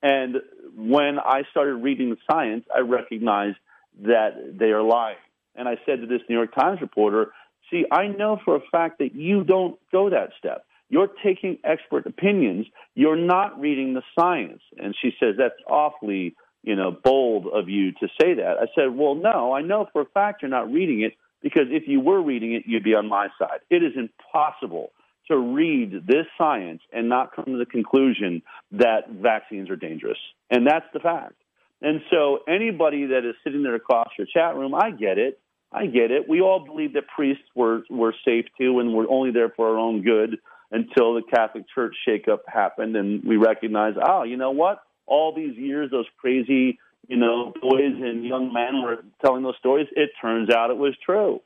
[0.03, 0.37] And
[0.77, 3.59] when I started reading the science, I recognized
[4.03, 5.17] that they are lying.
[5.57, 7.33] And I said to this New York Times reporter,
[7.71, 10.65] see, I know for a fact that you don't go that step.
[10.91, 12.67] You're taking expert opinions.
[12.95, 14.61] You're not reading the science.
[14.77, 18.57] And she says, that's awfully you know, bold of you to say that.
[18.61, 21.85] I said, well, no, I know for a fact you're not reading it because if
[21.87, 23.61] you were reading it, you'd be on my side.
[23.71, 24.93] It is impossible
[25.29, 30.19] to read this science and not come to the conclusion that vaccines are dangerous.
[30.51, 31.35] And that's the fact.
[31.81, 35.41] And so anybody that is sitting there across your chat room, I get it.
[35.73, 36.29] I get it.
[36.29, 39.79] We all believe that priests were, were safe too and were only there for our
[39.79, 40.37] own good
[40.71, 44.83] until the Catholic Church shakeup happened and we recognize, oh, you know what?
[45.07, 49.89] All these years, those crazy, you know, boys and young men were telling those stories.
[49.97, 51.41] It turns out it was true.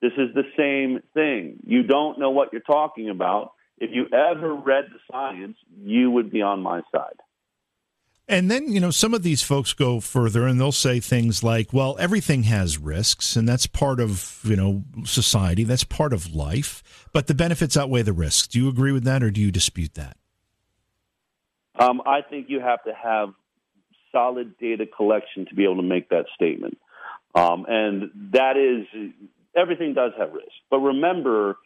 [0.00, 1.58] This is the same thing.
[1.66, 3.52] You don't know what you're talking about.
[3.78, 7.20] If you ever read the science, you would be on my side.
[8.30, 11.72] And then, you know, some of these folks go further and they'll say things like,
[11.72, 17.08] well, everything has risks and that's part of, you know, society, that's part of life,
[17.12, 18.46] but the benefits outweigh the risks.
[18.46, 20.16] Do you agree with that or do you dispute that?
[21.76, 23.30] Um, I think you have to have
[24.12, 26.78] solid data collection to be able to make that statement.
[27.34, 29.12] Um, and that is,
[29.56, 30.52] everything does have risk.
[30.70, 31.56] But remember,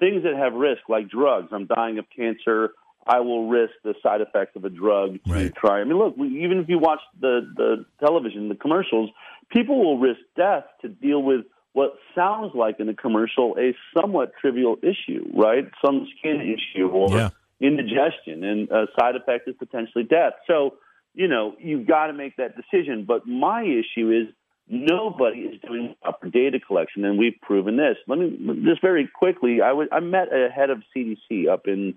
[0.00, 2.72] things that have risk, like drugs, I'm dying of cancer,
[3.08, 5.54] I will risk the side effects of a drug to right.
[5.54, 5.80] try.
[5.80, 9.10] I mean, look, we, even if you watch the the television, the commercials,
[9.50, 14.32] people will risk death to deal with what sounds like in the commercial a somewhat
[14.40, 15.70] trivial issue, right?
[15.84, 17.30] Some skin issue or yeah.
[17.60, 20.34] indigestion, and a side effect is potentially death.
[20.46, 20.74] So,
[21.14, 23.04] you know, you've got to make that decision.
[23.06, 24.34] But my issue is
[24.68, 27.96] nobody is doing proper data collection, and we've proven this.
[28.06, 29.62] Let me just very quickly.
[29.62, 31.96] I was I met a head of CDC up in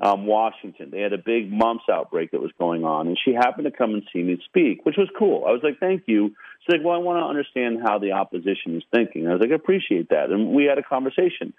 [0.00, 0.90] um, Washington.
[0.90, 3.94] They had a big mumps outbreak that was going on, and she happened to come
[3.94, 5.44] and see me speak, which was cool.
[5.46, 8.76] I was like, "Thank you." She's like, "Well, I want to understand how the opposition
[8.76, 11.52] is thinking." I was like, "I appreciate that," and we had a conversation.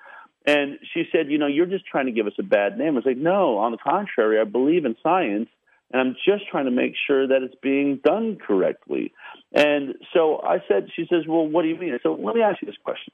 [0.46, 2.96] And she said, "You know, you're just trying to give us a bad name." I
[2.96, 5.50] was like, "No, on the contrary, I believe in science."
[5.92, 9.14] And I'm just trying to make sure that it's being done correctly.
[9.52, 12.00] And so I said, she says, Well, what do you mean?
[12.02, 13.14] So let me ask you this question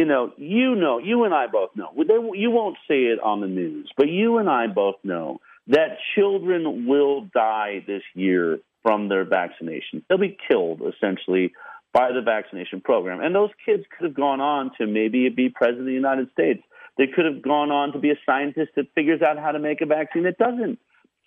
[0.00, 1.92] you know, you know, you and I both know.
[2.34, 6.86] You won't see it on the news, but you and I both know that children
[6.86, 10.02] will die this year from their vaccination.
[10.08, 11.52] They'll be killed essentially
[11.92, 13.20] by the vaccination program.
[13.20, 16.62] And those kids could have gone on to maybe be president of the United States.
[16.96, 19.82] They could have gone on to be a scientist that figures out how to make
[19.82, 20.78] a vaccine that doesn't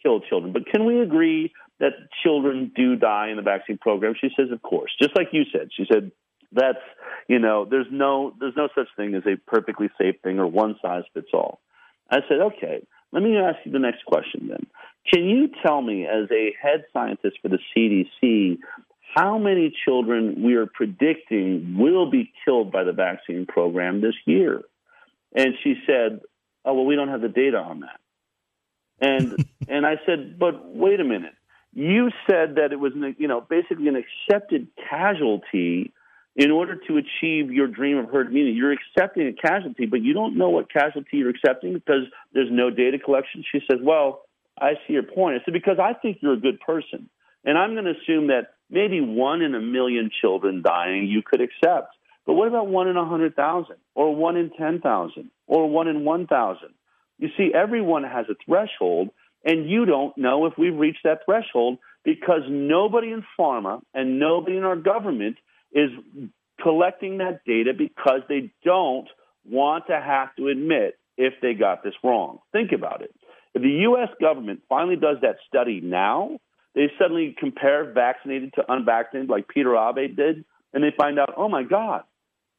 [0.01, 0.51] kill children.
[0.51, 1.91] But can we agree that
[2.24, 4.15] children do die in the vaccine program?
[4.19, 4.91] She says, of course.
[4.99, 5.69] Just like you said.
[5.78, 6.11] She said,
[6.53, 6.79] that's
[7.27, 10.75] you know, there's no there's no such thing as a perfectly safe thing or one
[10.81, 11.59] size fits all.
[12.09, 14.67] I said, okay, let me ask you the next question then.
[15.11, 18.57] Can you tell me, as a head scientist for the CDC,
[19.13, 24.61] how many children we are predicting will be killed by the vaccine program this year?
[25.35, 26.21] And she said,
[26.65, 27.99] oh, well, we don't have the data on that.
[28.99, 31.33] And and I said, but wait a minute.
[31.73, 35.91] You said that it was, you know, basically an accepted casualty
[36.36, 38.55] in order to achieve your dream of herd immunity.
[38.55, 42.03] You're accepting a casualty, but you don't know what casualty you're accepting because
[42.34, 43.43] there's no data collection.
[43.51, 44.23] She says, Well,
[44.59, 45.39] I see your point.
[45.39, 47.09] I said, Because I think you're a good person.
[47.45, 51.41] And I'm going to assume that maybe one in a million children dying you could
[51.41, 51.95] accept.
[52.25, 56.69] But what about one in a 100,000 or one in 10,000 or one in 1,000?
[57.19, 59.09] You see, everyone has a threshold,
[59.45, 64.57] and you don't know if we've reached that threshold because nobody in pharma and nobody
[64.57, 65.38] in our government
[65.74, 65.89] is
[66.61, 69.07] collecting that data because they don't
[69.45, 72.39] want to have to admit if they got this wrong.
[72.51, 73.13] Think about it.
[73.53, 74.09] If the U.S.
[74.19, 76.39] government finally does that study now,
[76.76, 80.43] they suddenly compare vaccinated to unvaccinated, like Peter Aaby did,
[80.74, 82.03] and they find out, oh my God,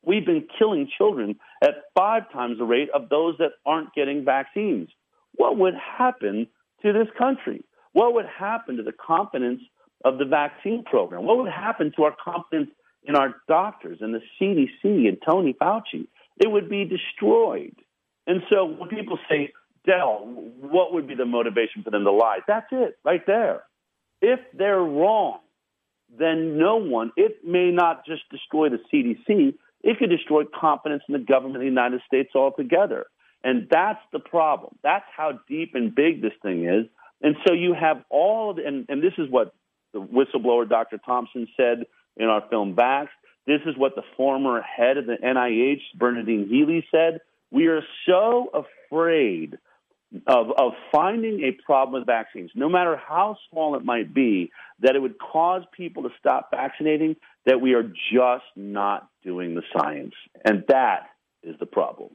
[0.05, 4.89] we've been killing children at five times the rate of those that aren't getting vaccines.
[5.35, 6.47] What would happen
[6.83, 7.65] to this country?
[7.93, 9.63] What would happen to the confidence
[10.05, 11.25] of the vaccine program?
[11.25, 12.71] What would happen to our confidence
[13.05, 16.07] in our doctors and the CDC and Tony Fauci,
[16.39, 17.77] it would be destroyed.
[18.27, 19.53] And so when people say,
[19.87, 20.27] Del,
[20.61, 22.39] what would be the motivation for them to lie?
[22.49, 23.65] That's it, right there.
[24.23, 25.41] If they're wrong,
[26.19, 31.13] then no one, it may not just destroy the CDC, it could destroy confidence in
[31.13, 33.07] the government of the United States altogether.
[33.43, 34.77] And that's the problem.
[34.83, 36.87] That's how deep and big this thing is.
[37.21, 39.55] And so you have all and, and this is what
[39.93, 40.99] the whistleblower Dr.
[40.99, 41.85] Thompson said
[42.17, 43.09] in our film Vaxxed.
[43.47, 47.21] This is what the former head of the NIH, Bernadine Healy, said.
[47.51, 49.59] We are so afraid
[50.27, 54.51] of, of finding a problem with vaccines, no matter how small it might be,
[54.81, 59.63] that it would cause people to stop vaccinating, that we are just not doing the
[59.77, 60.15] science.
[60.45, 61.09] And that
[61.43, 62.11] is the problem.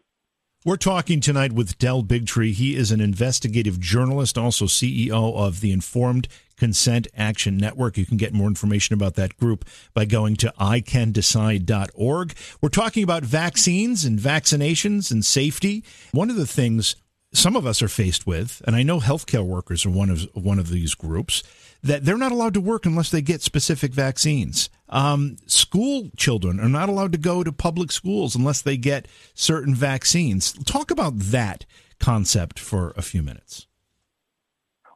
[0.65, 2.51] We're talking tonight with Del Bigtree.
[2.51, 7.97] He is an investigative journalist, also CEO of the Informed Consent Action Network.
[7.97, 12.33] You can get more information about that group by going to icandecide.org.
[12.61, 15.85] We're talking about vaccines and vaccinations and safety.
[16.11, 16.97] One of the things
[17.31, 20.59] some of us are faced with, and I know healthcare workers are one of one
[20.59, 21.43] of these groups,
[21.83, 24.69] that they're not allowed to work unless they get specific vaccines.
[24.89, 29.75] Um, school children are not allowed to go to public schools unless they get certain
[29.75, 30.53] vaccines.
[30.65, 31.65] Talk about that
[31.99, 33.67] concept for a few minutes.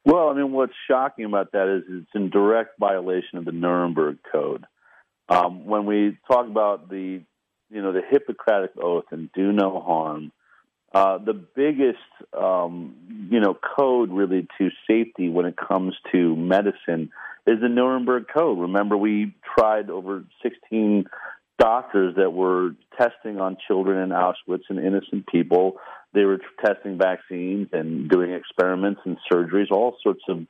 [0.06, 4.18] Well, I mean, what's shocking about that is it's in direct violation of the Nuremberg
[4.30, 4.66] Code.
[5.30, 7.22] Um, when we talk about the,
[7.70, 10.34] you know, the Hippocratic Oath and do no harm,
[10.94, 11.98] uh, the biggest,
[12.38, 17.12] um, you know, code really to safety when it comes to medicine
[17.48, 18.60] is the Nuremberg Code.
[18.60, 21.06] Remember, we tried over 16
[21.58, 25.78] doctors that were testing on children in Auschwitz and innocent people.
[26.14, 30.46] They were testing vaccines and doing experiments and surgeries, all sorts of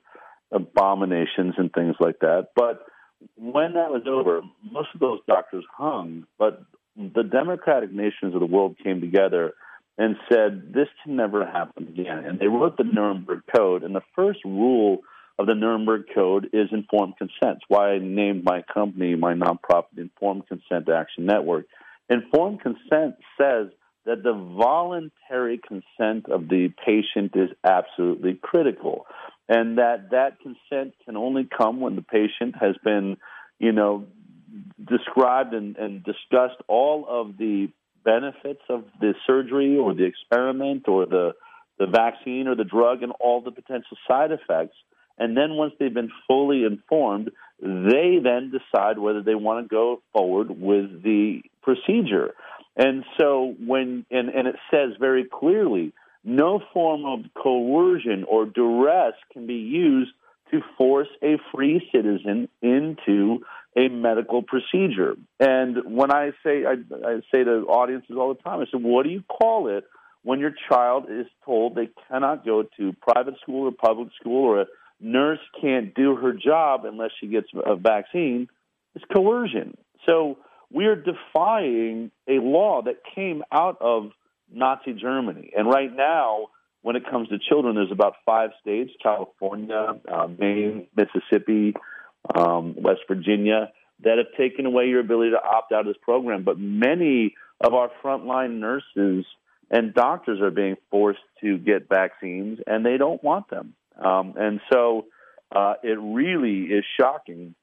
[0.51, 2.49] abominations and things like that.
[2.55, 2.85] But
[3.37, 6.25] when that was over, most of those doctors hung.
[6.37, 6.63] But
[6.95, 9.53] the democratic nations of the world came together
[9.97, 12.25] and said, this can never happen again.
[12.25, 13.83] And they wrote the Nuremberg Code.
[13.83, 14.99] And the first rule
[15.37, 17.57] of the Nuremberg Code is informed consent.
[17.57, 21.65] It's why I named my company, my nonprofit, Informed Consent Action Network.
[22.09, 23.67] Informed consent says
[24.05, 29.05] that the voluntary consent of the patient is absolutely critical
[29.47, 33.17] and that that consent can only come when the patient has been
[33.59, 34.05] you know
[34.83, 37.69] described and, and discussed all of the
[38.03, 41.33] benefits of the surgery or the experiment or the
[41.79, 44.75] the vaccine or the drug and all the potential side effects.
[45.17, 47.31] And then once they've been fully informed
[47.63, 52.33] they then decide whether they want to go forward with the procedure.
[52.75, 55.93] And so when and, and it says very clearly
[56.25, 60.11] no form of coercion or duress can be used
[60.53, 63.39] to force a free citizen into
[63.75, 65.15] a medical procedure.
[65.39, 66.75] And when I say I,
[67.05, 69.85] I say to audiences all the time, I say, what do you call it
[70.21, 74.61] when your child is told they cannot go to private school or public school or
[74.61, 74.65] a
[75.01, 78.47] nurse can't do her job unless she gets a vaccine?
[78.95, 79.75] It's coercion.
[80.05, 80.37] So
[80.71, 84.11] we are defying a law that came out of
[84.51, 85.51] Nazi Germany.
[85.57, 86.49] And right now,
[86.83, 91.73] when it comes to children, there's about five states California, uh, Maine, Mississippi,
[92.35, 93.71] um, West Virginia
[94.03, 96.43] that have taken away your ability to opt out of this program.
[96.43, 99.25] But many of our frontline nurses
[99.71, 103.73] and doctors are being forced to get vaccines, and they don't want them.
[103.97, 105.05] Um, and so
[105.55, 107.55] uh, it really is shocking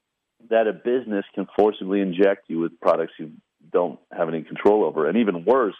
[0.48, 3.32] that a business can forcibly inject you with products you
[3.70, 5.76] don't have any control over, and even worse,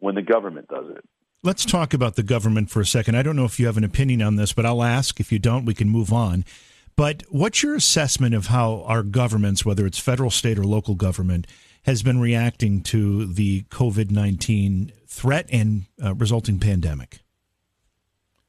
[0.00, 1.04] when the government does it.
[1.44, 3.16] Let's talk about the government for a second.
[3.16, 5.18] I don't know if you have an opinion on this, but I'll ask.
[5.18, 6.44] If you don't, we can move on.
[6.94, 11.48] But what's your assessment of how our governments, whether it's federal, state, or local government,
[11.82, 17.22] has been reacting to the COVID 19 threat and uh, resulting pandemic?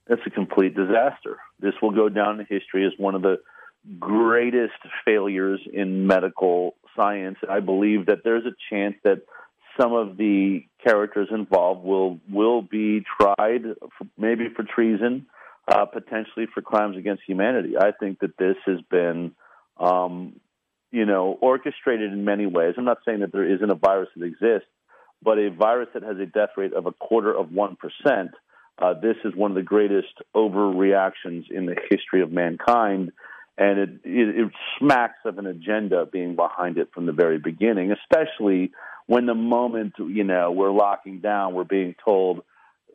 [0.06, 1.40] That's a complete disaster.
[1.60, 3.40] This will go down in history as one of the
[4.00, 7.40] greatest failures in medical science.
[7.50, 9.24] I believe that there's a chance that
[9.80, 13.64] some of the characters involved will will be tried,
[13.98, 15.26] for, maybe for treason,
[15.68, 17.78] uh, potentially for crimes against humanity.
[17.78, 19.34] I think that this has been,
[19.78, 20.40] um,
[20.92, 22.76] you know, orchestrated in many ways.
[22.78, 24.70] I'm not saying that there isn't a virus that exists,
[25.22, 28.32] but a virus that has a death rate of a quarter of one percent.
[28.78, 33.12] Uh, this is one of the greatest overreactions in the history of mankind
[33.58, 37.92] and it, it, it smacks of an agenda being behind it from the very beginning,
[37.92, 38.72] especially
[39.06, 42.44] when the moment you know we're locking down, we're being told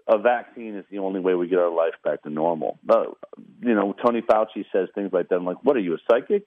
[0.09, 2.79] a vaccine is the only way we get our life back to normal.
[2.89, 3.05] Uh,
[3.61, 5.37] you know, Tony Fauci says things like that.
[5.37, 6.45] I'm like, what are you, a psychic?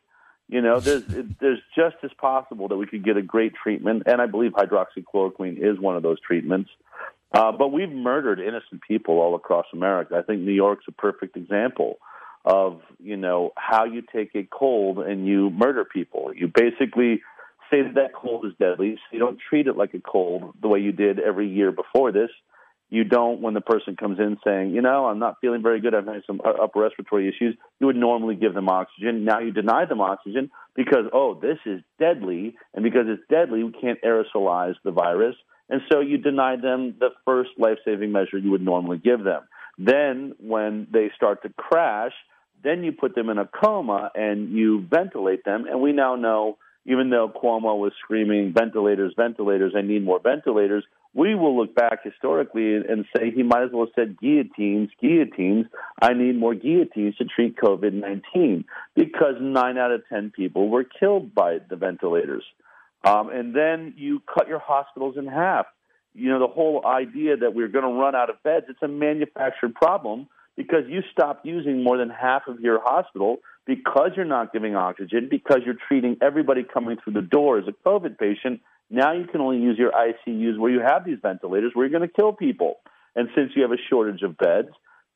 [0.50, 4.04] You know, there's it, there's just as possible that we could get a great treatment,
[4.08, 6.72] and I believe hydroxychloroquine is one of those treatments.
[7.34, 10.16] Uh, but we've murdered innocent people all across America.
[10.18, 12.00] I think New York's a perfect example
[12.46, 16.32] of you know how you take a cold and you murder people.
[16.36, 17.22] You basically
[17.70, 20.68] say that that cold is deadly, so you don't treat it like a cold the
[20.68, 22.30] way you did every year before this.
[22.90, 25.94] You don't, when the person comes in saying, you know, I'm not feeling very good,
[25.94, 29.24] I'm having some uh, upper respiratory issues, you would normally give them oxygen.
[29.24, 33.72] Now you deny them oxygen because, oh, this is deadly, and because it's deadly, we
[33.72, 35.38] can't aerosolize the virus.
[35.70, 39.44] And so you deny them the first life saving measure you would normally give them.
[39.78, 42.14] Then, when they start to crash,
[42.64, 45.66] then you put them in a coma and you ventilate them.
[45.70, 50.84] And we now know, even though Cuomo was screaming, ventilators, ventilators, I need more ventilators,
[51.14, 55.66] we will look back historically and say he might as well have said guillotines, guillotines.
[56.02, 58.66] I need more guillotines to treat COVID 19
[58.96, 62.44] because nine out of 10 people were killed by the ventilators.
[63.04, 65.66] Um, and then you cut your hospitals in half.
[66.14, 68.88] You know, the whole idea that we're going to run out of beds, it's a
[68.88, 74.52] manufactured problem because you stopped using more than half of your hospital because you're not
[74.52, 78.62] giving oxygen, because you're treating everybody coming through the door as a COVID patient.
[78.90, 82.08] Now you can only use your ICUs where you have these ventilators where you're going
[82.08, 82.80] to kill people.
[83.16, 84.70] And since you have a shortage of beds,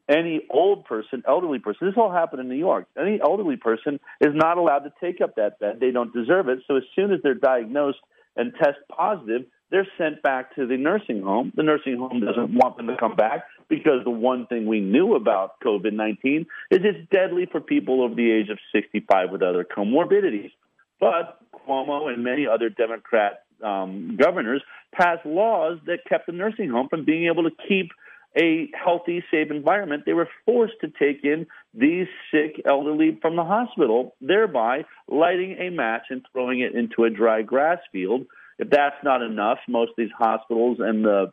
[0.08, 2.86] any old person, elderly person, this all happened in New York.
[3.00, 5.80] Any elderly person is not allowed to take up that bed.
[5.80, 6.60] They don't deserve it.
[6.68, 7.98] So as soon as they're diagnosed
[8.36, 11.52] and test positive, they're sent back to the nursing home.
[11.56, 15.16] The nursing home doesn't want them to come back because the one thing we knew
[15.16, 19.66] about COVID 19 is it's deadly for people over the age of 65 with other
[19.66, 20.52] comorbidities.
[21.00, 24.62] But Cuomo and many other Democrat um, governors
[24.94, 27.92] passed laws that kept the nursing home from being able to keep
[28.38, 33.44] a healthy, safe environment, they were forced to take in these sick elderly from the
[33.44, 38.26] hospital, thereby lighting a match and throwing it into a dry grass field.
[38.58, 41.32] If that's not enough, most of these hospitals and the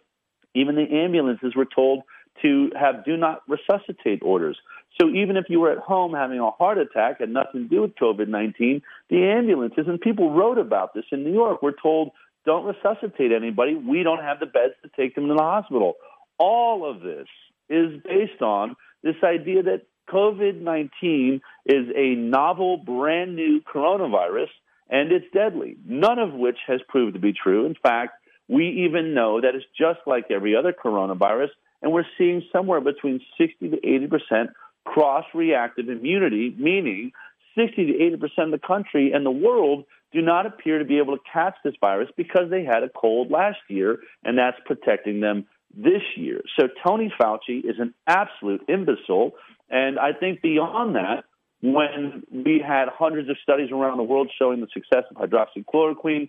[0.54, 2.02] even the ambulances were told
[2.42, 4.58] to have do not resuscitate orders.
[5.00, 7.82] So even if you were at home having a heart attack had nothing to do
[7.82, 12.10] with COVID 19, the ambulances, and people wrote about this in New York, were told,
[12.44, 13.74] don't resuscitate anybody.
[13.74, 15.94] We don't have the beds to take them to the hospital
[16.42, 17.26] all of this
[17.68, 24.48] is based on this idea that COVID 19 is a novel, brand new coronavirus
[24.92, 27.64] and it's deadly, none of which has proved to be true.
[27.66, 28.12] In fact,
[28.48, 31.48] we even know that it's just like every other coronavirus,
[31.80, 34.50] and we're seeing somewhere between 60 to 80 percent
[34.84, 37.12] cross reactive immunity, meaning
[37.56, 40.98] 60 to 80 percent of the country and the world do not appear to be
[40.98, 45.20] able to catch this virus because they had a cold last year, and that's protecting
[45.20, 46.42] them this year.
[46.58, 49.32] So Tony Fauci is an absolute imbecile.
[49.70, 51.24] And I think beyond that,
[51.62, 56.28] when we had hundreds of studies around the world showing the success of hydroxychloroquine,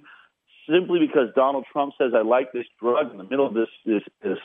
[0.70, 4.04] simply because Donald Trump says, I like this drug in the middle of this, this,
[4.22, 4.38] this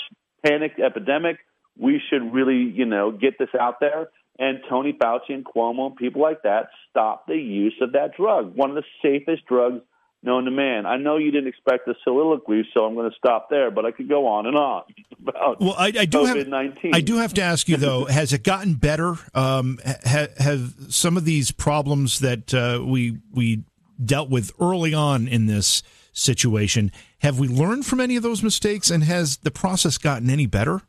[0.44, 1.38] panic epidemic,
[1.78, 4.08] we should really, you know, get this out there.
[4.38, 8.56] And Tony Fauci and Cuomo, and people like that, stop the use of that drug.
[8.56, 9.82] One of the safest drugs
[10.22, 10.86] known to man.
[10.86, 13.70] I know you didn't expect a soliloquy, so I'm going to stop there.
[13.70, 14.82] But I could go on and on
[15.28, 16.82] about well, I, I do COVID-19.
[16.82, 19.16] Have, I do have to ask you though: Has it gotten better?
[19.34, 23.64] Um, ha, have some of these problems that uh, we we
[24.04, 28.90] dealt with early on in this situation have we learned from any of those mistakes,
[28.90, 30.82] and has the process gotten any better?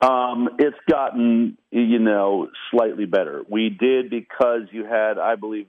[0.00, 3.42] Um, it's gotten, you know, slightly better.
[3.48, 5.66] We did because you had, I believe,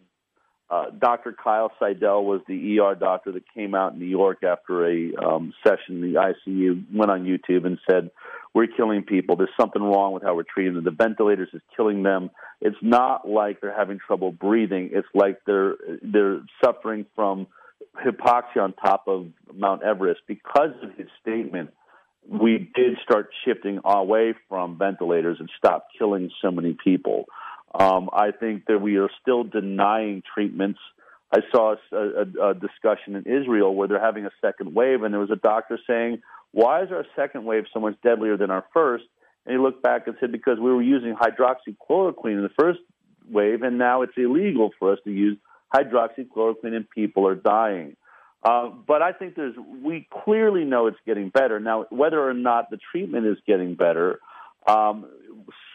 [0.70, 1.34] uh, Dr.
[1.34, 5.54] Kyle Sidell was the ER doctor that came out in New York after a um,
[5.64, 8.12] session in the ICU, went on YouTube and said,
[8.54, 9.38] We're killing people.
[9.38, 10.84] There's something wrong with how we're treating them.
[10.84, 12.32] The ventilators is killing them.
[12.60, 14.90] It's not like they're having trouble breathing.
[14.92, 17.48] It's like they're they're suffering from
[17.96, 20.22] hypoxia on top of Mount Everest.
[20.28, 21.70] Because of his statement,
[22.30, 27.26] we did start shifting away from ventilators and stop killing so many people.
[27.74, 30.80] Um, I think that we are still denying treatments.
[31.32, 35.14] I saw a, a, a, discussion in Israel where they're having a second wave, and
[35.14, 38.64] there was a doctor saying, "Why is our second wave so much deadlier than our
[38.74, 39.04] first?
[39.46, 42.80] And he looked back and said, "Because we were using hydroxychloroquine in the first
[43.30, 45.38] wave, and now it's illegal for us to use
[45.76, 47.98] hydroxychloroquine, and people are dying."
[48.44, 51.86] Uh, but I think there's we clearly know it's getting better now.
[51.90, 54.20] Whether or not the treatment is getting better,
[54.68, 55.06] um,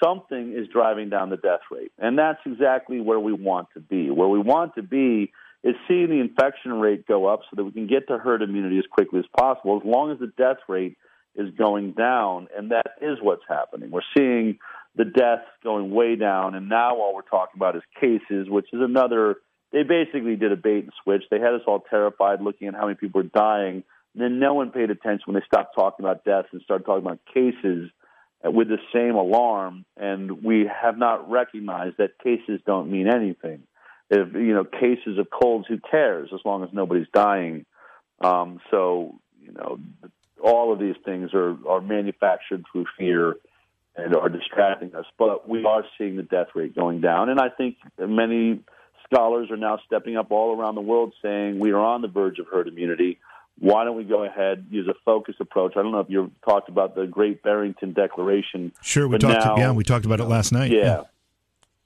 [0.03, 1.93] something is driving down the death rate.
[1.99, 4.11] And that's exactly where we want to be.
[4.11, 5.33] Where we want to be
[5.65, 8.79] is seeing the infection rate go up so that we can get to herd immunity
[8.79, 10.97] as quickly as possible, as long as the death rate
[11.35, 12.49] is going down.
[12.57, 13.91] And that is what's happening.
[13.91, 14.59] We're seeing
[14.97, 16.55] the deaths going way down.
[16.55, 19.37] And now all we're talking about is cases, which is another.
[19.73, 21.23] They basically did a bait and switch.
[21.31, 23.85] They had us all terrified looking at how many people were dying.
[24.15, 27.07] And then no one paid attention when they stopped talking about deaths and started talking
[27.07, 27.91] about cases
[28.45, 33.63] with the same alarm, and we have not recognized that cases don't mean anything.
[34.11, 37.65] If you know cases of colds, who cares as long as nobody's dying?
[38.21, 39.79] Um, so you know,
[40.43, 43.37] all of these things are are manufactured through fear
[43.97, 45.07] and are distracting us.
[45.19, 48.61] But we are seeing the death rate going down, and I think many
[49.07, 52.39] scholars are now stepping up all around the world saying we are on the verge
[52.39, 53.19] of herd immunity
[53.59, 55.75] why don't we go ahead use a focus approach?
[55.77, 58.73] I don't know if you talked about the Great Barrington Declaration.
[58.83, 59.45] Sure, we talked.
[59.45, 60.71] Now, yeah, we talked about it last night.
[60.71, 61.03] Yeah, yeah,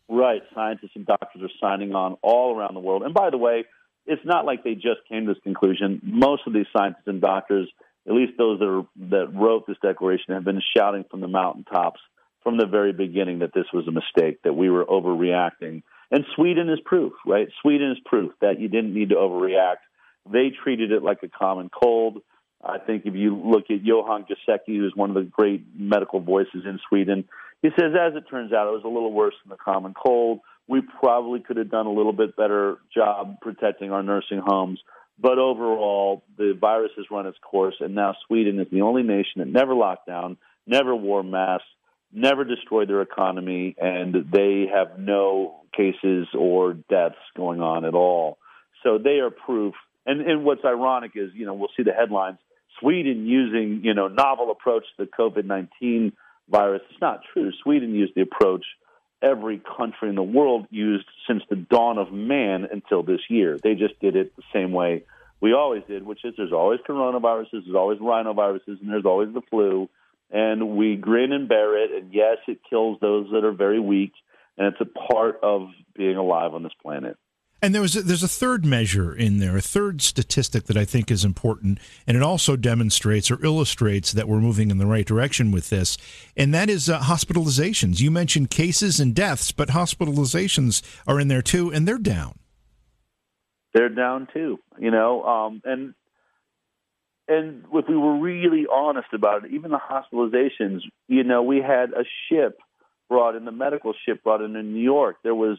[0.09, 0.43] right.
[0.55, 3.03] Scientists and doctors are signing on all around the world.
[3.03, 3.65] And by the way,
[4.07, 6.01] it's not like they just came to this conclusion.
[6.03, 7.69] Most of these scientists and doctors,
[8.07, 12.01] at least those that are, that wrote this declaration, have been shouting from the mountaintops
[12.43, 15.83] from the very beginning that this was a mistake, that we were overreacting.
[16.13, 17.49] And Sweden is proof, right?
[17.61, 19.83] Sweden is proof that you didn't need to overreact.
[20.31, 22.23] They treated it like a common cold.
[22.65, 26.65] I think if you look at Johan Giesecke, who's one of the great medical voices
[26.65, 27.25] in Sweden,
[27.63, 30.41] he says, as it turns out, it was a little worse than the common cold.
[30.69, 34.81] We probably could have done a little bit better job protecting our nursing homes.
[35.19, 39.39] But overall, the virus has run its course, and now Sweden is the only nation
[39.39, 41.67] that never locked down, never wore masks,
[42.13, 48.39] never destroyed their economy, and they have no cases or deaths going on at all.
[48.83, 49.75] So they are proof.
[50.07, 52.39] And, and what's ironic is, you know, we'll see the headlines
[52.81, 56.13] Sweden using, you know, novel approach to the COVID 19
[56.49, 56.83] virus.
[56.91, 57.51] It's not true.
[57.63, 58.65] Sweden used the approach
[59.23, 63.59] every country in the world used since the dawn of man until this year.
[63.63, 65.05] They just did it the same way
[65.41, 69.43] we always did, which is there's always coronaviruses, there's always rhinoviruses, and there's always the
[69.51, 69.89] flu.
[70.31, 71.91] And we grin and bear it.
[71.93, 74.13] And yes, it kills those that are very weak.
[74.59, 77.17] And it's a part of being alive on this planet.
[77.63, 80.85] And there was a, there's a third measure in there, a third statistic that I
[80.85, 85.07] think is important, and it also demonstrates or illustrates that we're moving in the right
[85.07, 85.97] direction with this,
[86.37, 88.01] and that is uh, hospitalizations.
[88.01, 92.39] You mentioned cases and deaths, but hospitalizations are in there too, and they're down.
[93.73, 95.95] They're down too, you know, um, and
[97.29, 101.91] and if we were really honest about it, even the hospitalizations, you know, we had
[101.93, 102.61] a ship
[103.09, 105.17] brought in, the medical ship brought in in New York.
[105.23, 105.59] There was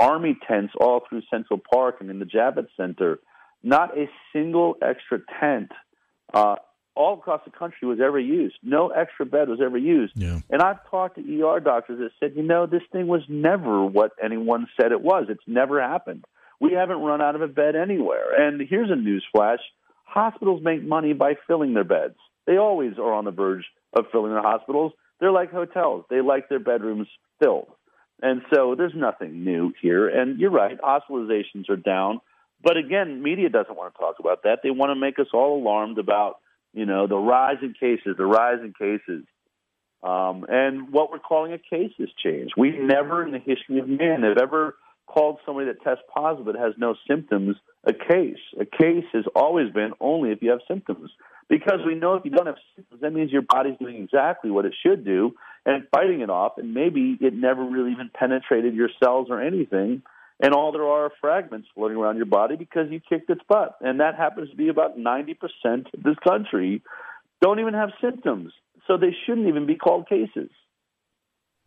[0.00, 3.18] army tents all through Central Park and in the Javits Center.
[3.62, 5.72] Not a single extra tent
[6.32, 6.56] uh,
[6.94, 8.56] all across the country was ever used.
[8.62, 10.14] No extra bed was ever used.
[10.16, 10.40] Yeah.
[10.50, 14.12] And I've talked to ER doctors that said, you know, this thing was never what
[14.22, 15.26] anyone said it was.
[15.28, 16.24] It's never happened.
[16.60, 18.34] We haven't run out of a bed anywhere.
[18.36, 19.60] And here's a news flash.
[20.04, 22.16] Hospitals make money by filling their beds.
[22.46, 24.92] They always are on the verge of filling their hospitals.
[25.20, 26.04] They're like hotels.
[26.10, 27.08] They like their bedrooms
[27.42, 27.68] filled.
[28.20, 30.08] And so there's nothing new here.
[30.08, 32.20] And you're right, hospitalizations are down.
[32.62, 34.60] But again, media doesn't want to talk about that.
[34.62, 36.38] They want to make us all alarmed about,
[36.72, 39.24] you know, the rise in cases, the rise in cases.
[40.02, 42.54] Um, and what we're calling a case has changed.
[42.56, 44.76] We never in the history of man have ever
[45.08, 48.38] called somebody that tests positive that has no symptoms a case.
[48.60, 51.10] A case has always been only if you have symptoms.
[51.48, 54.66] Because we know if you don't have symptoms, that means your body's doing exactly what
[54.66, 55.32] it should do
[55.64, 60.02] and fighting it off, and maybe it never really even penetrated your cells or anything,
[60.40, 63.76] and all there are, are fragments floating around your body because you kicked its butt.
[63.80, 66.82] And that happens to be about 90% of this country
[67.40, 68.52] don't even have symptoms.
[68.86, 70.50] So they shouldn't even be called cases.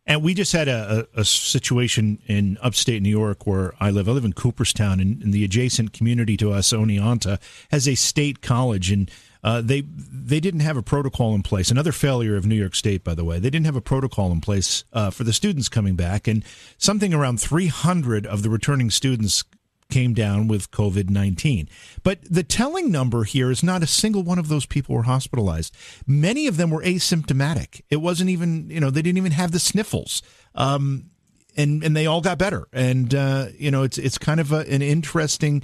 [0.04, 4.08] And we just had a, a, a, situation in upstate New York where I live.
[4.08, 7.38] I live in Cooperstown, and, the adjacent community to us, Oneonta,
[7.70, 9.08] has a state college, and
[9.44, 11.70] uh, they they didn't have a protocol in place.
[11.70, 13.38] Another failure of New York State, by the way.
[13.38, 16.44] They didn't have a protocol in place uh, for the students coming back, and
[16.78, 19.44] something around 300 of the returning students
[19.92, 21.68] came down with COVID 19.
[22.02, 25.76] But the telling number here is not a single one of those people were hospitalized.
[26.06, 27.82] Many of them were asymptomatic.
[27.90, 30.22] It wasn't even, you know, they didn't even have the sniffles.
[30.54, 31.10] Um,
[31.56, 32.66] and, and they all got better.
[32.72, 35.62] And, uh, you know, it's, it's kind of a, an interesting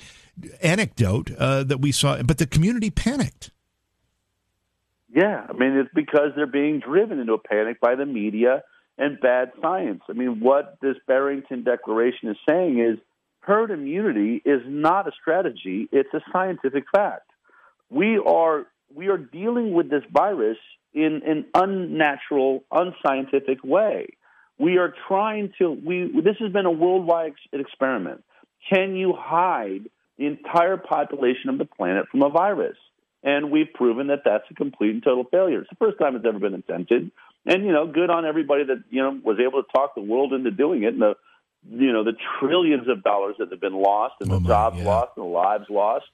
[0.63, 3.51] anecdote uh, that we saw, but the community panicked.
[5.09, 8.63] Yeah, I mean, it's because they're being driven into a panic by the media
[8.99, 10.03] and bad science.
[10.09, 12.99] I mean, what this Barrington Declaration is saying is
[13.49, 17.31] herd immunity is not a strategy, it's a scientific fact.
[17.91, 20.59] We are we are dealing with this virus
[20.95, 24.09] in an unnatural, unscientific way.
[24.59, 28.23] We are trying to we this has been a worldwide experiment.
[28.71, 29.89] Can you hide
[30.19, 32.77] the entire population of the planet from a virus?
[33.23, 35.61] And we've proven that that's a complete and total failure.
[35.61, 37.11] It's the first time it's ever been attempted.
[37.47, 40.33] And, you know, good on everybody that, you know, was able to talk the world
[40.33, 40.93] into doing it.
[40.93, 41.15] And the
[41.69, 44.85] you know the trillions of dollars that have been lost and oh the jobs yeah.
[44.85, 46.07] lost and the lives lost.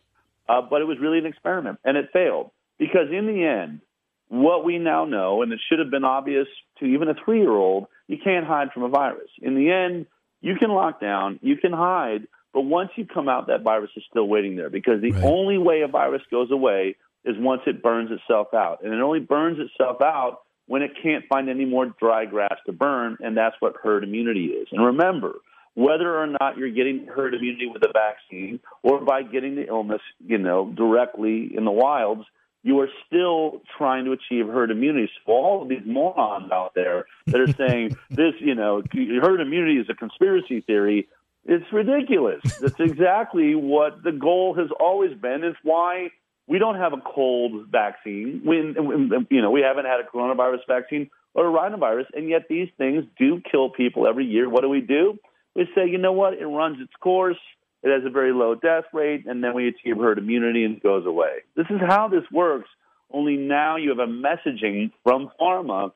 [0.48, 3.80] Uh, but it was really an experiment, and it failed because in the end,
[4.28, 6.46] what we now know, and it should have been obvious
[6.78, 9.30] to even a three-year-old, you can't hide from a virus.
[9.40, 10.06] In the end,
[10.42, 14.02] you can lock down, you can hide, but once you come out, that virus is
[14.10, 15.24] still waiting there because the Right.
[15.24, 19.20] only way a virus goes away is once it burns itself out, and it only
[19.20, 23.56] burns itself out when it can't find any more dry grass to burn, and that's
[23.60, 24.68] what herd immunity is.
[24.72, 25.34] And remember,
[25.74, 30.00] whether or not you're getting herd immunity with a vaccine or by getting the illness,
[30.24, 32.24] you know, directly in the wilds,
[32.62, 35.10] you are still trying to achieve herd immunity.
[35.26, 39.78] So all of these morons out there that are saying this, you know, herd immunity
[39.78, 41.08] is a conspiracy theory,
[41.44, 42.40] it's ridiculous.
[42.58, 45.44] That's exactly what the goal has always been.
[45.44, 46.10] It's why
[46.46, 48.42] we don't have a cold vaccine.
[48.44, 51.10] When, when you know we haven't had a coronavirus vaccine.
[51.34, 54.48] or a rhinovirus, and yet these things do kill people every year.
[54.48, 55.18] What do we do?
[55.54, 56.34] We say, you know what?
[56.34, 57.38] It runs its course.
[57.82, 60.82] It has a very low death rate, and then we achieve herd immunity and it
[60.82, 61.42] goes away.
[61.54, 62.68] This is how this works.
[63.12, 65.92] Only now you have a messaging from pharma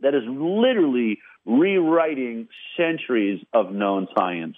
[0.00, 4.56] that is literally rewriting centuries of known science.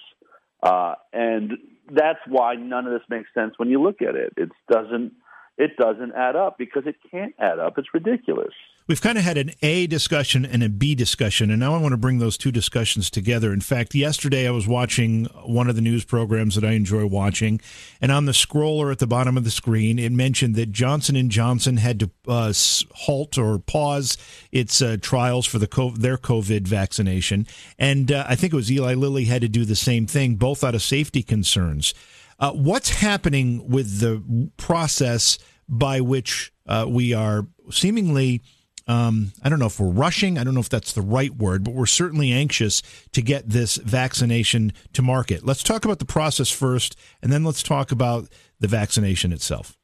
[0.62, 1.52] Uh, and
[1.90, 4.34] that's why none of this makes sense when you look at it.
[4.36, 5.12] It doesn't
[5.56, 7.78] it doesn't add up because it can't add up.
[7.78, 8.52] It's ridiculous.
[8.86, 11.92] We've kind of had an A discussion and a B discussion, and now I want
[11.92, 13.50] to bring those two discussions together.
[13.50, 17.62] In fact, yesterday I was watching one of the news programs that I enjoy watching,
[18.02, 21.30] and on the scroller at the bottom of the screen, it mentioned that Johnson and
[21.30, 22.52] Johnson had to uh,
[22.92, 24.18] halt or pause
[24.52, 27.46] its uh, trials for the their COVID vaccination,
[27.78, 30.62] and uh, I think it was Eli Lilly had to do the same thing, both
[30.62, 31.94] out of safety concerns.
[32.38, 38.42] Uh, what's happening with the process by which uh, we are seemingly
[38.86, 40.36] um, I don't know if we're rushing.
[40.36, 42.82] I don't know if that's the right word, but we're certainly anxious
[43.12, 45.44] to get this vaccination to market.
[45.44, 48.28] Let's talk about the process first, and then let's talk about
[48.60, 49.78] the vaccination itself.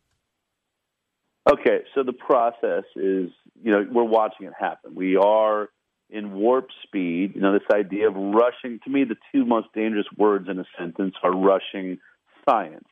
[1.51, 3.31] Okay, so the process is,
[3.63, 4.95] you know, we're watching it happen.
[4.95, 5.71] We are
[6.11, 7.33] in warp speed.
[7.35, 10.65] You know, this idea of rushing, to me, the two most dangerous words in a
[10.79, 11.99] sentence are rushing
[12.51, 12.85] science.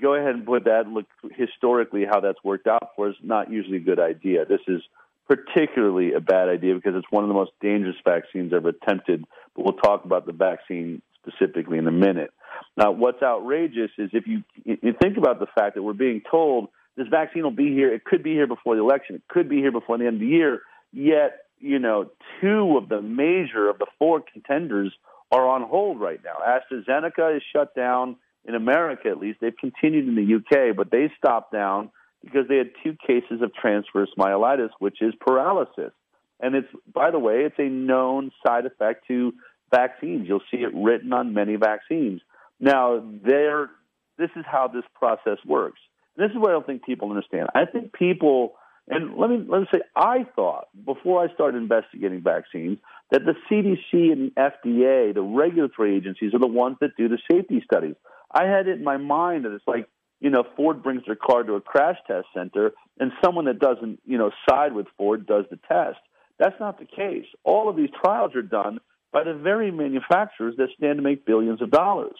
[0.00, 3.78] Go ahead and put that, look historically how that's worked out for us, not usually
[3.78, 4.44] a good idea.
[4.44, 4.80] This is
[5.28, 9.24] particularly a bad idea because it's one of the most dangerous vaccines ever attempted.
[9.54, 12.32] But we'll talk about the vaccine specifically in a minute.
[12.76, 16.68] Now, what's outrageous is if you you think about the fact that we're being told
[16.96, 19.56] this vaccine will be here, it could be here before the election, it could be
[19.56, 20.62] here before the end of the year.
[20.92, 22.10] Yet, you know,
[22.40, 24.92] two of the major of the four contenders
[25.30, 26.36] are on hold right now.
[26.44, 28.16] AstraZeneca is shut down
[28.46, 29.38] in America, at least.
[29.40, 31.90] They've continued in the UK, but they stopped down
[32.22, 35.92] because they had two cases of transverse myelitis, which is paralysis.
[36.40, 39.32] And it's, by the way, it's a known side effect to
[39.72, 40.26] vaccines.
[40.26, 42.20] You'll see it written on many vaccines.
[42.58, 43.70] Now, there,
[44.18, 45.80] this is how this process works.
[46.16, 47.48] And this is what I don't think people understand.
[47.54, 48.54] I think people,
[48.88, 52.78] and let me let me say, I thought before I started investigating vaccines
[53.10, 57.18] that the CDC and the FDA, the regulatory agencies, are the ones that do the
[57.30, 57.94] safety studies.
[58.32, 59.88] I had it in my mind that it's like
[60.20, 64.00] you know, Ford brings their car to a crash test center and someone that doesn't,
[64.04, 65.98] you know, side with Ford does the test.
[66.38, 67.24] That's not the case.
[67.42, 68.80] All of these trials are done
[69.12, 72.16] by the very manufacturers that stand to make billions of dollars.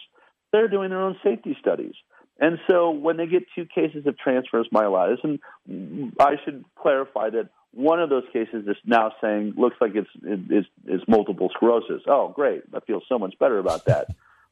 [0.51, 1.93] They're doing their own safety studies.
[2.39, 7.49] And so when they get two cases of transverse myelitis, and I should clarify that
[7.71, 12.01] one of those cases is now saying looks like it's it's, it's multiple sclerosis.
[12.07, 12.63] Oh, great!
[12.73, 14.07] I feel so much better about that.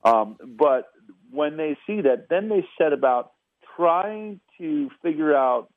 [0.06, 0.92] Um, but
[1.32, 3.32] when they see that, then they set about
[3.76, 5.70] trying to figure out,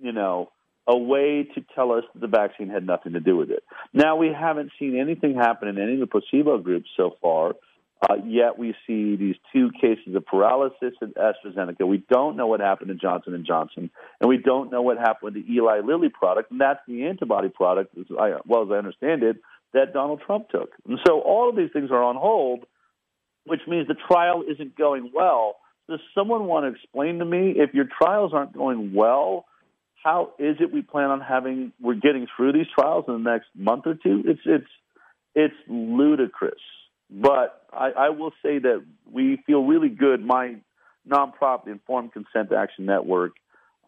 [0.00, 0.50] you know,
[0.86, 3.64] a way to tell us that the vaccine had nothing to do with it.
[3.92, 7.54] Now, we haven't seen anything happen in any of the placebo groups so far.
[8.08, 11.88] Uh, yet we see these two cases of paralysis at AstraZeneca.
[11.88, 15.34] We don't know what happened to Johnson and Johnson, and we don't know what happened
[15.34, 18.74] with the Eli Lilly product, and that's the antibody product, as I, well as I
[18.74, 19.38] understand it,
[19.72, 20.72] that Donald Trump took.
[20.86, 22.66] And so all of these things are on hold,
[23.46, 25.56] which means the trial isn't going well
[25.88, 29.46] does someone want to explain to me if your trials aren't going well,
[30.02, 33.46] how is it we plan on having we're getting through these trials in the next
[33.54, 34.22] month or two?
[34.26, 34.66] It's it's
[35.34, 36.60] it's ludicrous.
[37.08, 40.24] But I, I will say that we feel really good.
[40.24, 40.56] My
[41.08, 43.32] nonprofit Informed Consent Action Network,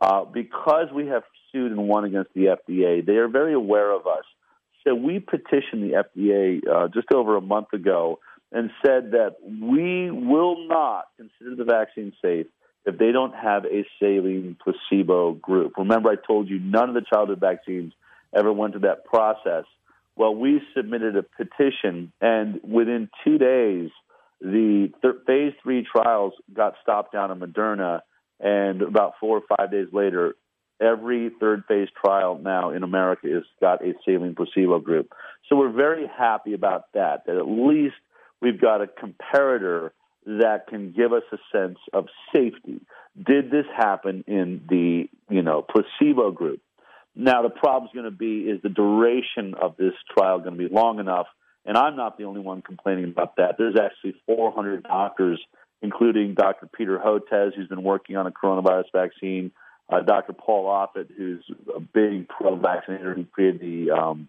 [0.00, 4.06] uh, because we have sued and won against the FDA, they are very aware of
[4.06, 4.24] us.
[4.86, 8.20] So we petitioned the FDA uh, just over a month ago
[8.52, 12.46] and said that we will not consider the vaccine safe
[12.86, 15.72] if they don't have a saline placebo group.
[15.76, 17.92] Remember, I told you none of the childhood vaccines
[18.34, 19.64] ever went through that process.
[20.16, 23.90] Well, we submitted a petition, and within two days,
[24.40, 28.00] the th- phase three trials got stopped down in Moderna,
[28.40, 30.34] and about four or five days later,
[30.80, 35.12] every third phase trial now in America has got a saline placebo group.
[35.48, 37.96] So we're very happy about that, that at least
[38.40, 39.90] we've got a comparator
[40.26, 42.80] that can give us a sense of safety.
[43.16, 46.60] Did this happen in the you know placebo group?
[47.16, 50.72] Now the problem's going to be is the duration of this trial going to be
[50.72, 51.26] long enough?
[51.64, 53.56] And I'm not the only one complaining about that.
[53.58, 55.40] There's actually 400 doctors,
[55.82, 56.66] including Dr.
[56.66, 59.50] Peter Hotez, who's been working on a coronavirus vaccine,
[59.90, 60.32] uh, Dr.
[60.32, 64.28] Paul Offit, who's a big pro-vaccinator who created the um,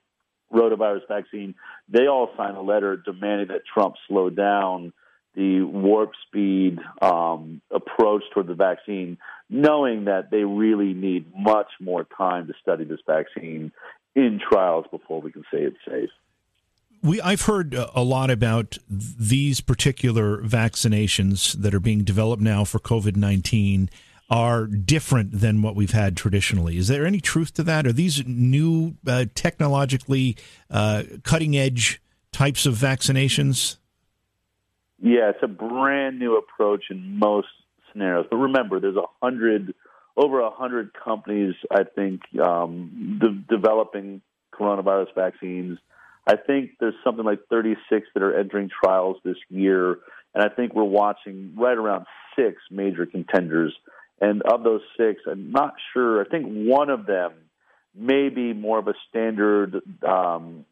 [0.54, 1.56] rotavirus vaccine,
[1.88, 4.94] they all signed a letter demanding that Trump slow down
[5.36, 9.18] the warp speed um, approach toward the vaccine,
[9.50, 13.72] knowing that they really need much more time to study this vaccine
[14.16, 16.10] in trials before we can say it's safe.
[17.02, 22.80] We, I've heard a lot about these particular vaccinations that are being developed now for
[22.80, 23.90] COVID 19
[24.30, 26.78] are different than what we've had traditionally.
[26.78, 27.88] Is there any truth to that?
[27.88, 30.38] Are these new, uh, technologically
[30.70, 32.02] uh, cutting edge
[32.32, 33.78] types of vaccinations?
[35.02, 37.48] Yeah, it's a brand new approach in most
[37.92, 38.28] scenarios.
[38.30, 39.74] But remember, there's a hundred,
[40.16, 44.22] over a hundred companies, I think, um, de- developing
[44.54, 45.80] coronavirus vaccines.
[46.28, 49.98] I think there's something like 36 that are entering trials this year,
[50.36, 52.06] and I think we're watching right around
[52.36, 53.74] six major contenders
[54.22, 56.22] and of those six, I'm not sure.
[56.22, 57.34] I think one of them
[57.96, 60.66] may be more of a standard um,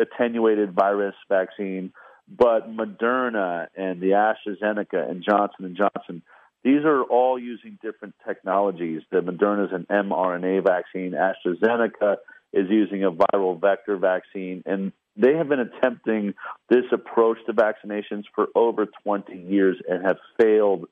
[0.00, 1.92] attenuated virus vaccine,
[2.28, 6.22] but Moderna and the AstraZeneca and Johnson and Johnson,
[6.62, 9.02] these are all using different technologies.
[9.10, 11.12] The Moderna is an mRNA vaccine.
[11.12, 12.16] AstraZeneca
[12.52, 16.34] is using a viral vector vaccine, and they have been attempting
[16.70, 20.86] this approach to vaccinations for over 20 years and have failed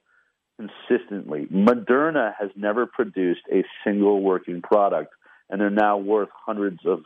[0.56, 1.46] consistently.
[1.46, 5.12] Moderna has never produced a single working product,
[5.50, 7.00] and they're now worth hundreds of,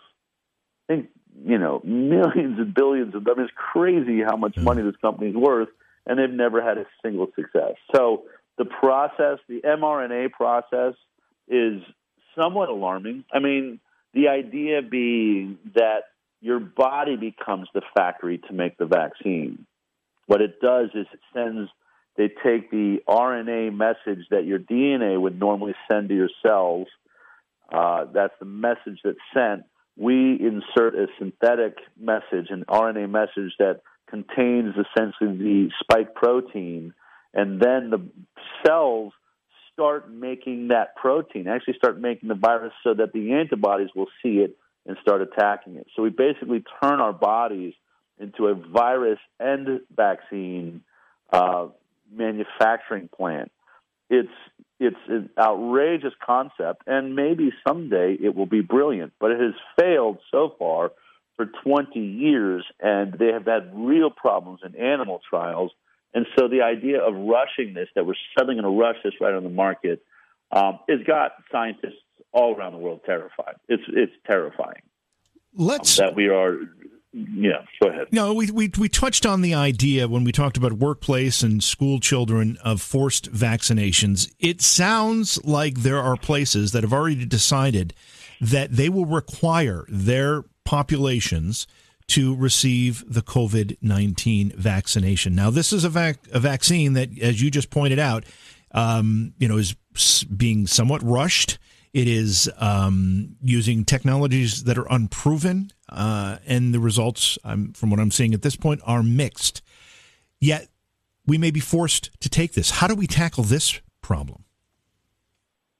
[0.88, 1.08] I think,
[1.44, 3.26] you know, millions and billions of.
[3.26, 5.68] I mean, it's crazy how much money this company is worth,
[6.06, 7.74] and they've never had a single success.
[7.94, 8.24] So
[8.58, 10.94] the process, the mRNA process,
[11.48, 11.82] is
[12.38, 13.24] somewhat alarming.
[13.32, 13.80] I mean,
[14.14, 16.04] the idea being that
[16.40, 19.66] your body becomes the factory to make the vaccine.
[20.26, 21.70] What it does is it sends
[22.16, 26.86] they take the RNA message that your DNA would normally send to your cells.
[27.72, 29.64] Uh, that's the message that's sent.
[29.96, 36.94] We insert a synthetic message, an RNA message that contains essentially the spike protein,
[37.34, 38.08] and then the
[38.64, 39.12] cells
[39.72, 44.38] start making that protein, actually start making the virus so that the antibodies will see
[44.38, 44.56] it
[44.86, 45.86] and start attacking it.
[45.94, 47.74] So we basically turn our bodies
[48.18, 50.82] into a virus and vaccine
[51.32, 51.66] uh,
[52.12, 53.50] manufacturing plant.
[54.08, 54.28] It's
[54.78, 59.14] it's an outrageous concept, and maybe someday it will be brilliant.
[59.18, 60.92] But it has failed so far
[61.36, 65.70] for 20 years, and they have had real problems in animal trials.
[66.14, 69.34] And so the idea of rushing this, that we're suddenly going to rush this right
[69.34, 70.02] on the market,
[70.50, 72.00] um, has got scientists
[72.32, 73.56] all around the world terrified.
[73.68, 74.82] It's it's terrifying.
[75.54, 76.56] Let's um, that we are
[77.16, 78.08] yeah, go ahead.
[78.12, 81.98] No, we, we we touched on the idea when we talked about workplace and school
[81.98, 84.30] children of forced vaccinations.
[84.38, 87.94] It sounds like there are places that have already decided
[88.40, 91.66] that they will require their populations
[92.08, 95.34] to receive the COVID 19 vaccination.
[95.34, 98.24] Now, this is a, vac- a vaccine that, as you just pointed out,
[98.72, 99.74] um, you know, is
[100.24, 101.58] being somewhat rushed.
[101.96, 107.98] It is um, using technologies that are unproven, uh, and the results, um, from what
[107.98, 109.62] I'm seeing at this point, are mixed.
[110.38, 110.68] Yet,
[111.26, 112.68] we may be forced to take this.
[112.68, 114.44] How do we tackle this problem?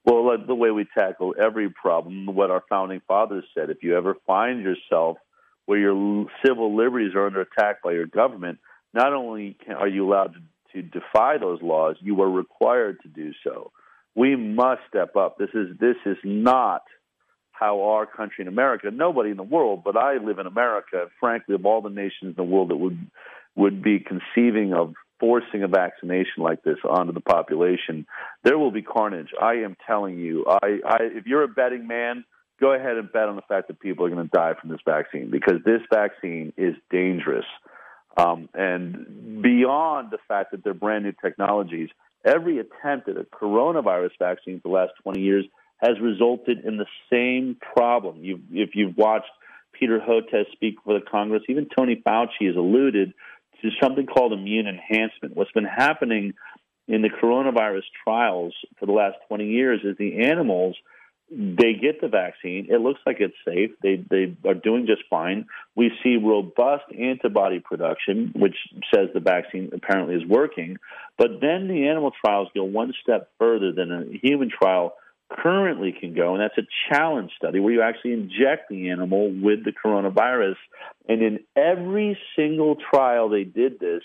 [0.06, 4.16] Well, the way we tackle every problem, what our founding fathers said, if you ever
[4.26, 5.18] find yourself
[5.66, 8.58] where your civil liberties are under attack by your government,
[8.94, 10.32] not only are you allowed
[10.72, 13.70] to, to defy those laws, you are required to do so
[14.16, 15.38] we must step up.
[15.38, 16.82] This is this is not
[17.52, 21.06] how our country in America, nobody in the world, but I live in America.
[21.20, 22.98] Frankly, of all the nations in the world that would
[23.54, 28.06] would be conceiving of forcing a vaccination like this onto the population,
[28.44, 29.28] there will be carnage.
[29.40, 30.44] I am telling you.
[30.46, 32.24] I, I if you're a betting man,
[32.60, 34.80] go ahead and bet on the fact that people are going to die from this
[34.86, 37.46] vaccine because this vaccine is dangerous.
[38.18, 41.90] Um, and beyond the fact that they're brand new technologies,
[42.26, 45.44] Every attempt at a coronavirus vaccine for the last 20 years
[45.78, 48.24] has resulted in the same problem.
[48.24, 49.30] You've, if you've watched
[49.72, 53.12] Peter Hotez speak for the Congress, even Tony Fauci has alluded
[53.62, 55.36] to something called immune enhancement.
[55.36, 56.34] What's been happening
[56.88, 60.76] in the coronavirus trials for the last 20 years is the animals–
[61.30, 62.68] they get the vaccine.
[62.70, 63.70] It looks like it's safe.
[63.82, 65.46] They they are doing just fine.
[65.74, 68.56] We see robust antibody production, which
[68.94, 70.76] says the vaccine apparently is working.
[71.18, 74.94] But then the animal trials go one step further than a human trial
[75.28, 79.64] currently can go, and that's a challenge study where you actually inject the animal with
[79.64, 80.54] the coronavirus.
[81.08, 84.02] And in every single trial they did this,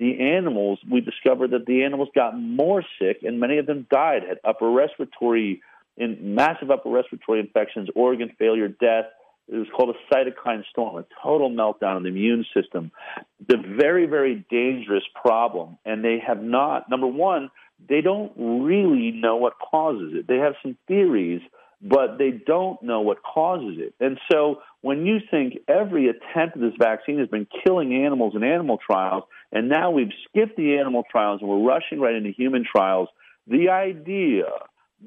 [0.00, 4.22] the animals, we discovered that the animals got more sick, and many of them died,
[4.26, 5.62] had upper respiratory
[5.96, 9.06] in massive upper respiratory infections, organ failure, death.
[9.46, 12.90] It was called a cytokine storm, a total meltdown of the immune system.
[13.46, 15.76] The very, very dangerous problem.
[15.84, 17.50] And they have not, number one,
[17.88, 20.26] they don't really know what causes it.
[20.26, 21.42] They have some theories,
[21.82, 23.94] but they don't know what causes it.
[24.00, 28.42] And so when you think every attempt at this vaccine has been killing animals in
[28.42, 32.64] animal trials, and now we've skipped the animal trials and we're rushing right into human
[32.64, 33.08] trials,
[33.46, 34.44] the idea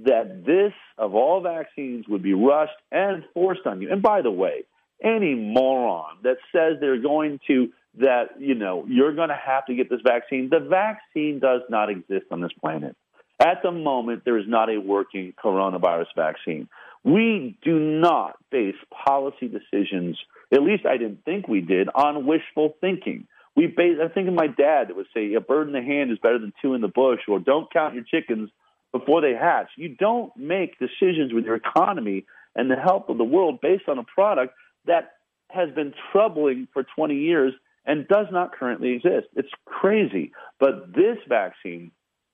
[0.06, 3.92] that this, of all vaccines, would be rushed and forced on you.
[3.92, 4.64] And by the way,
[5.04, 9.76] any moron that says they're going to that you know you're going to have to
[9.76, 10.50] get this vaccine.
[10.50, 12.96] The vaccine does not exist on this planet.
[13.40, 16.68] At the moment, there is not a working coronavirus vaccine.
[17.04, 20.18] We do not base policy decisions,
[20.52, 23.28] at least I didn't think we did, on wishful thinking.
[23.56, 26.18] We base, I'm thinking my dad that would say, a bird in the hand is
[26.18, 28.50] better than two in the bush, or don't count your chickens
[28.92, 29.70] before they hatch.
[29.76, 34.00] You don't make decisions with your economy and the health of the world based on
[34.00, 34.54] a product
[34.86, 35.14] that
[35.50, 37.54] has been troubling for 20 years
[37.86, 39.28] and does not currently exist.
[39.36, 40.32] It's crazy.
[40.60, 41.92] But this vaccine,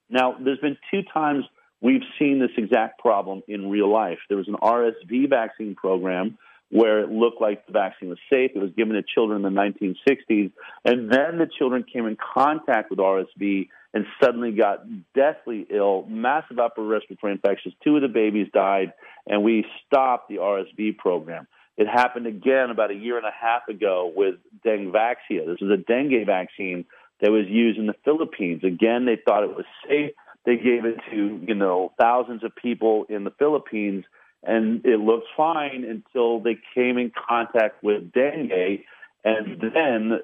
[0.10, 1.46] now, there's been two times
[1.82, 4.20] we've seen this exact problem in real life.
[4.30, 6.38] There was an RSV vaccine program
[6.70, 8.52] where it looked like the vaccine was safe.
[8.56, 10.52] It was given to children in the 1960s.
[10.86, 16.60] And then the children came in contact with RSV and suddenly got deathly ill, massive
[16.60, 17.76] upper respiratory infections.
[17.84, 18.94] Two of the babies died,
[19.28, 21.48] and we stopped the RSV program.
[21.78, 25.46] It happened again about a year and a half ago with Dengvaxia.
[25.46, 26.86] This was a dengue vaccine
[27.22, 28.64] that was used in the Philippines.
[28.64, 30.12] Again, they thought it was safe.
[30.46, 34.06] They gave it to, you know, thousands of people in the Philippines
[34.44, 38.82] and it looked fine until they came in contact with dengue
[39.24, 40.20] and then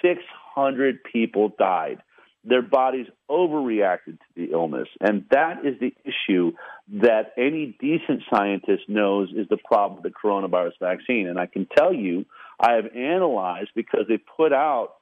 [0.00, 1.98] 600 people died
[2.44, 4.88] their bodies overreacted to the illness.
[5.00, 6.52] And that is the issue
[7.00, 11.26] that any decent scientist knows is the problem with the coronavirus vaccine.
[11.26, 12.26] And I can tell you,
[12.60, 14.94] I have analyzed because they put out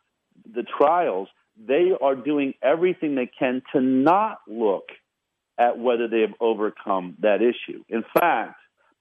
[0.55, 4.85] the trials, they are doing everything they can to not look
[5.59, 7.83] at whether they have overcome that issue.
[7.89, 8.57] In fact,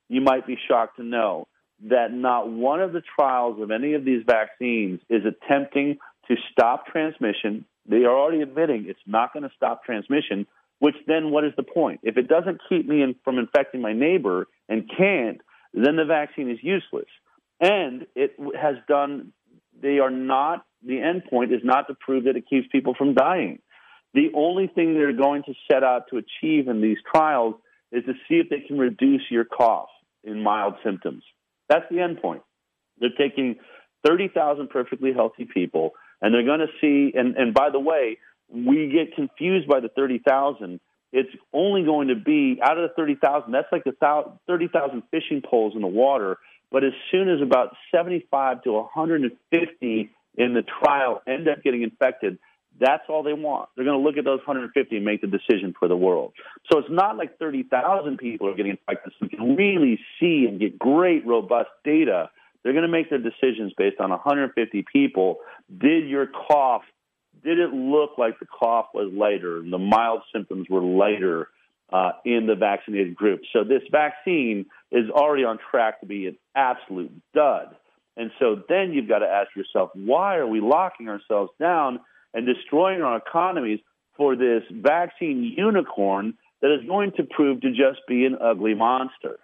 [0.09, 1.47] you might be shocked to know
[1.89, 5.97] that not one of the trials of any of these vaccines is attempting
[6.27, 10.47] to stop transmission they are already admitting it's not going to stop transmission,
[10.79, 11.99] which then what is the point?
[12.03, 15.41] If it doesn't keep me in, from infecting my neighbor and can't,
[15.73, 17.07] then the vaccine is useless.
[17.59, 19.33] And it has done,
[19.79, 23.13] they are not, the end point is not to prove that it keeps people from
[23.13, 23.59] dying.
[24.13, 27.55] The only thing they're going to set out to achieve in these trials
[27.91, 29.89] is to see if they can reduce your cough
[30.23, 31.23] in mild symptoms.
[31.69, 32.41] That's the end point.
[32.99, 33.57] They're taking
[34.05, 35.91] 30,000 perfectly healthy people
[36.21, 37.17] and they're going to see.
[37.17, 38.17] And, and by the way,
[38.49, 40.79] we get confused by the thirty thousand.
[41.13, 43.51] It's only going to be out of the thirty thousand.
[43.51, 43.93] That's like the
[44.47, 46.37] thirty thousand fishing poles in the water.
[46.71, 51.49] But as soon as about seventy-five to one hundred and fifty in the trial end
[51.49, 52.39] up getting infected,
[52.79, 53.69] that's all they want.
[53.75, 56.33] They're going to look at those 150 and make the decision for the world.
[56.71, 59.13] So it's not like 30,000 people are getting infected.
[59.19, 62.29] So we can really see and get great, robust data
[62.63, 65.37] they're going to make their decisions based on 150 people.
[65.75, 66.83] Did your cough,
[67.43, 71.49] did it look like the cough was lighter and the mild symptoms were lighter
[71.91, 73.41] uh, in the vaccinated group?
[73.51, 77.75] So this vaccine is already on track to be an absolute dud.
[78.17, 81.99] And so then you've got to ask yourself, why are we locking ourselves down
[82.33, 83.79] and destroying our economies
[84.17, 89.39] for this vaccine unicorn that is going to prove to just be an ugly monster?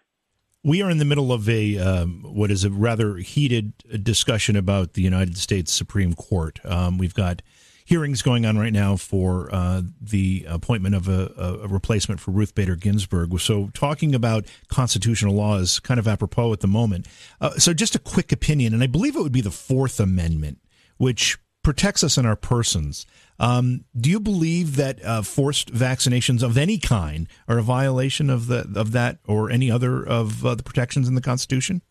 [0.67, 3.71] We are in the middle of a um, what is a rather heated
[4.03, 6.59] discussion about the United States Supreme Court.
[6.65, 7.41] Um, we've got
[7.85, 12.53] hearings going on right now for uh, the appointment of a, a, replacement for Ruth
[12.53, 13.39] Bader Ginsburg.
[13.39, 17.07] So, talking about constitutional law is kind of apropos at the moment.
[17.39, 20.57] Uh, so, just a quick opinion, and I believe it would be the Fourth Amendment,
[20.97, 23.05] which protects us in our persons.
[23.39, 28.47] Um, do you believe that uh, forced vaccinations of any kind are a violation of
[28.47, 31.81] the of that or any other of uh, the protections in the Constitution?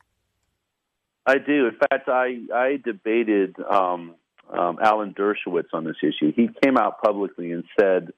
[1.25, 1.67] I do.
[1.67, 4.15] In fact, I I debated um,
[4.53, 6.33] um, Alan Dershowitz on this issue.
[6.35, 8.13] He came out publicly and said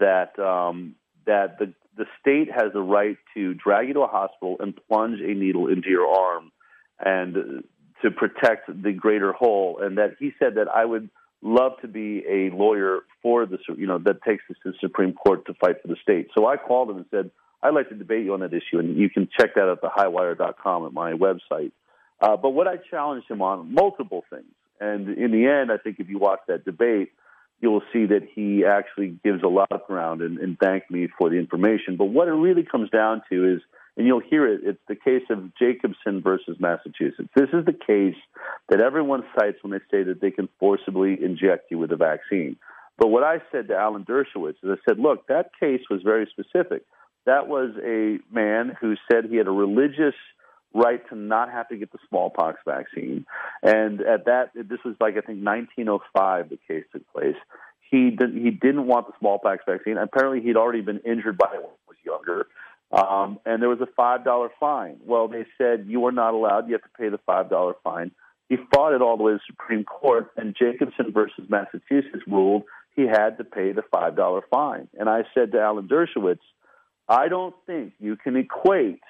[0.00, 4.56] that um, that the the state has the right to drag you to a hospital
[4.60, 6.52] and plunge a needle into your arm
[6.98, 7.64] and
[8.02, 11.08] to protect the greater whole, and that he said that I would
[11.42, 15.12] love to be a lawyer for the you know that takes us to the Supreme
[15.12, 16.28] Court to fight for the state.
[16.36, 17.30] So I called him and said
[17.62, 19.96] I'd like to debate you on that issue, and you can check that out at
[19.96, 21.72] thehighwire.com at my website.
[22.20, 24.44] Uh, but what I challenged him on multiple things,
[24.80, 27.12] and in the end, I think if you watch that debate,
[27.60, 31.08] you will see that he actually gives a lot of ground and, and thanked me
[31.18, 31.96] for the information.
[31.96, 33.62] But what it really comes down to is
[33.96, 34.60] and you'll hear it.
[34.62, 37.28] It's the case of Jacobson versus Massachusetts.
[37.34, 38.16] This is the case
[38.68, 42.56] that everyone cites when they say that they can forcibly inject you with a vaccine.
[42.98, 46.26] But what I said to Alan Dershowitz is I said, look, that case was very
[46.30, 46.82] specific.
[47.26, 50.14] That was a man who said he had a religious
[50.74, 53.26] right to not have to get the smallpox vaccine.
[53.62, 56.50] And at that, this was like I think 1905.
[56.50, 57.36] The case took place.
[57.90, 59.96] He did, he didn't want the smallpox vaccine.
[59.96, 62.46] Apparently, he'd already been injured by it when he was younger.
[62.92, 64.98] Um, and there was a five dollar fine.
[65.04, 66.68] Well, they said you are not allowed.
[66.68, 68.12] You have to pay the five dollar fine.
[68.48, 72.62] He fought it all the way to the Supreme Court, and Jacobson versus Massachusetts ruled
[72.94, 74.88] he had to pay the five dollar fine.
[74.98, 76.38] And I said to Alan Dershowitz,
[77.08, 79.02] I don't think you can equate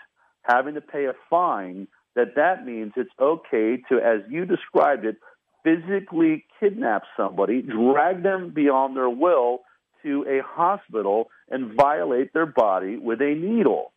[0.42, 5.16] having to pay a fine that that means it's okay to, as you described it,
[5.62, 9.60] physically kidnap somebody, drag them beyond their will
[10.06, 13.92] to a hospital, and violate their body with a needle.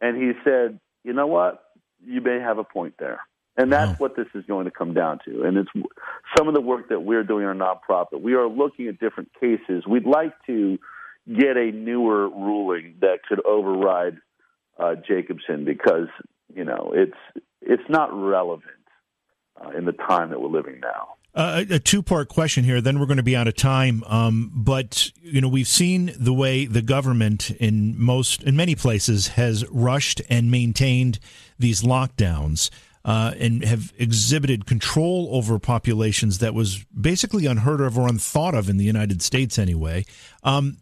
[0.00, 1.62] And he said, you know what?
[2.04, 3.20] You may have a point there.
[3.56, 5.42] And that's what this is going to come down to.
[5.42, 5.70] And it's
[6.36, 8.22] some of the work that we're doing in our nonprofit.
[8.22, 9.84] We are looking at different cases.
[9.86, 10.78] We'd like to
[11.28, 14.16] get a newer ruling that could override
[14.78, 16.08] uh, Jacobson because
[16.54, 18.64] you know it's it's not relevant
[19.62, 21.14] uh, in the time that we're living now.
[21.34, 24.04] Uh, a two part question here, then we're going to be out of time.
[24.06, 29.28] Um, but you know, we've seen the way the government in most, in many places,
[29.28, 31.18] has rushed and maintained
[31.58, 32.70] these lockdowns.
[33.04, 38.68] Uh, and have exhibited control over populations that was basically unheard of or unthought of
[38.68, 40.04] in the United States anyway.
[40.44, 40.76] Um,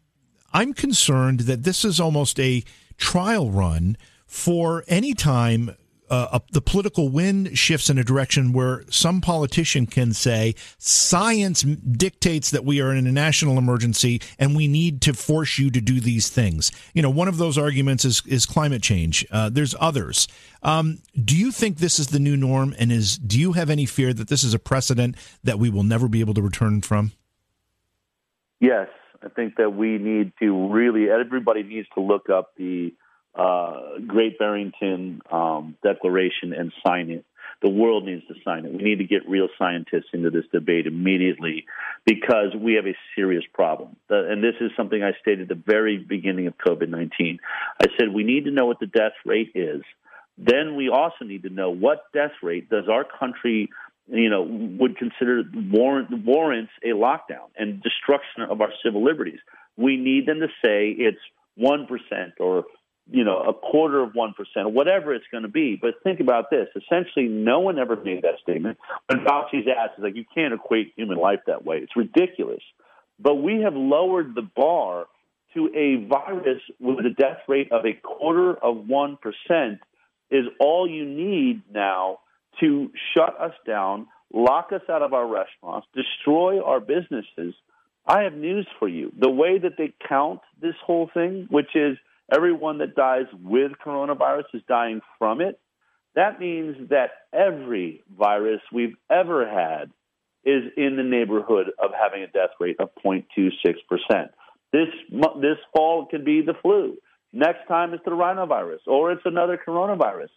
[0.52, 2.62] I'm concerned that this is almost a
[2.98, 3.96] trial run
[4.26, 5.74] for any time
[6.10, 12.50] uh, the political wind shifts in a direction where some politician can say science dictates
[12.50, 16.00] that we are in a national emergency and we need to force you to do
[16.00, 16.72] these things.
[16.94, 19.24] You know, one of those arguments is is climate change.
[19.30, 20.26] Uh, there's others.
[20.62, 22.74] Um, do you think this is the new norm?
[22.78, 25.84] And is do you have any fear that this is a precedent that we will
[25.84, 27.12] never be able to return from?
[28.60, 28.88] Yes,
[29.22, 32.92] I think that we need to really, everybody needs to look up the
[33.34, 37.24] uh, Great Barrington um, Declaration and sign it.
[37.62, 38.72] The world needs to sign it.
[38.72, 41.66] We need to get real scientists into this debate immediately
[42.06, 43.96] because we have a serious problem.
[44.08, 47.38] and this is something I stated at the very beginning of COVID 19.
[47.82, 49.82] I said we need to know what the death rate is.
[50.38, 53.68] Then we also need to know what death rate does our country
[54.12, 59.38] you know, would consider warrant, warrants a lockdown and destruction of our civil liberties.
[59.76, 61.20] We need them to say it's
[61.58, 61.86] 1%
[62.40, 62.64] or,
[63.10, 65.78] you know, a quarter of 1% or whatever it's going to be.
[65.80, 66.68] But think about this.
[66.76, 68.78] Essentially, no one ever made that statement.
[69.06, 71.78] When Fauci's asked, is like, you can't equate human life that way.
[71.78, 72.62] It's ridiculous.
[73.18, 75.06] But we have lowered the bar
[75.54, 79.16] to a virus with a death rate of a quarter of 1%
[80.30, 82.20] is all you need now
[82.60, 87.54] to shut us down, lock us out of our restaurants, destroy our businesses.
[88.06, 89.12] I have news for you.
[89.18, 91.98] The way that they count this whole thing, which is
[92.32, 95.58] everyone that dies with coronavirus is dying from it,
[96.14, 99.90] that means that every virus we've ever had
[100.44, 103.54] is in the neighborhood of having a death rate of 0.26%.
[104.72, 106.96] This, this fall could be the flu.
[107.32, 110.30] Next time it's the rhinovirus or it's another coronavirus.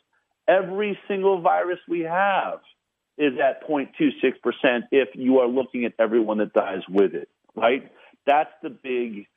[0.48, 2.60] Every single virus we have
[3.18, 7.92] is at 0.26% if you are looking at everyone that dies with it, right?
[8.26, 9.28] That's the big,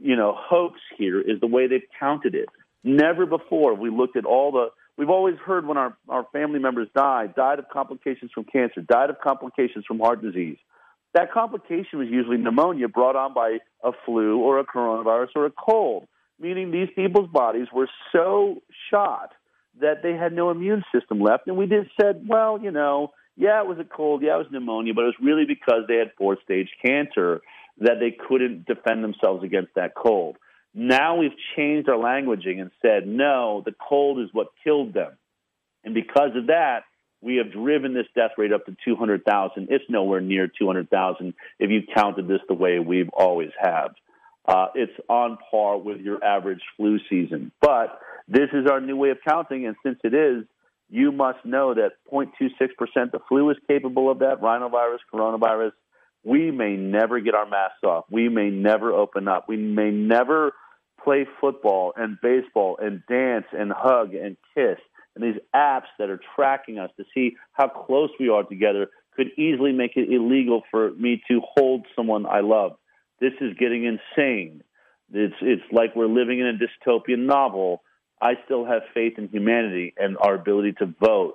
[0.00, 2.48] you know, hoax here is the way they've counted it.
[2.84, 6.88] Never before we looked at all the we've always heard when our, our family members
[6.94, 10.58] died, died of complications from cancer, died of complications from heart disease.
[11.14, 15.50] That complication was usually pneumonia brought on by a flu or a coronavirus or a
[15.50, 16.08] cold,
[16.40, 19.32] meaning these people's bodies were so shot
[19.80, 21.46] that they had no immune system left.
[21.46, 24.46] And we just said, well, you know, yeah, it was a cold, yeah, it was
[24.50, 27.40] pneumonia, but it was really because they had fourth stage cancer
[27.82, 30.36] that they couldn't defend themselves against that cold.
[30.74, 35.12] Now we've changed our languaging and said, no, the cold is what killed them.
[35.84, 36.84] And because of that,
[37.20, 39.68] we have driven this death rate up to 200,000.
[39.70, 43.94] It's nowhere near 200,000 if you counted this the way we've always have.
[44.46, 47.52] Uh, it's on par with your average flu season.
[47.60, 50.44] But this is our new way of counting, and since it is,
[50.90, 55.72] you must know that 0.26% the flu is capable of that, rhinovirus, coronavirus.
[56.24, 58.04] We may never get our masks off.
[58.10, 59.48] We may never open up.
[59.48, 60.52] We may never
[61.02, 64.78] play football and baseball and dance and hug and kiss.
[65.14, 69.28] And these apps that are tracking us to see how close we are together could
[69.36, 72.76] easily make it illegal for me to hold someone I love.
[73.20, 74.62] This is getting insane.
[75.12, 77.82] It's it's like we're living in a dystopian novel
[78.22, 81.34] I still have faith in humanity and our ability to vote.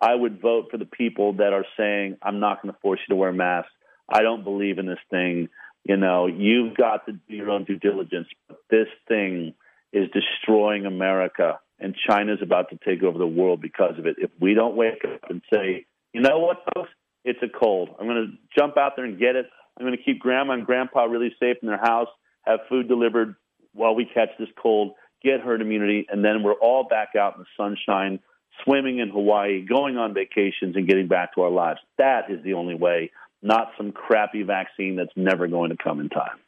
[0.00, 3.12] I would vote for the people that are saying, I'm not going to force you
[3.12, 3.72] to wear masks.
[4.08, 5.48] I don't believe in this thing.
[5.84, 8.28] You know, you've got to do your own due diligence.
[8.48, 9.54] But this thing
[9.92, 14.16] is destroying America, and China's about to take over the world because of it.
[14.18, 16.90] If we don't wake up and say, you know what, folks,
[17.24, 17.90] it's a cold.
[17.98, 19.46] I'm going to jump out there and get it.
[19.78, 22.08] I'm going to keep grandma and grandpa really safe in their house,
[22.42, 23.36] have food delivered
[23.72, 27.42] while we catch this cold, get herd immunity, and then we're all back out in
[27.42, 28.18] the sunshine,
[28.64, 31.80] swimming in Hawaii, going on vacations, and getting back to our lives.
[31.98, 33.12] That is the only way,
[33.42, 36.38] not some crappy vaccine that's never going to come in time.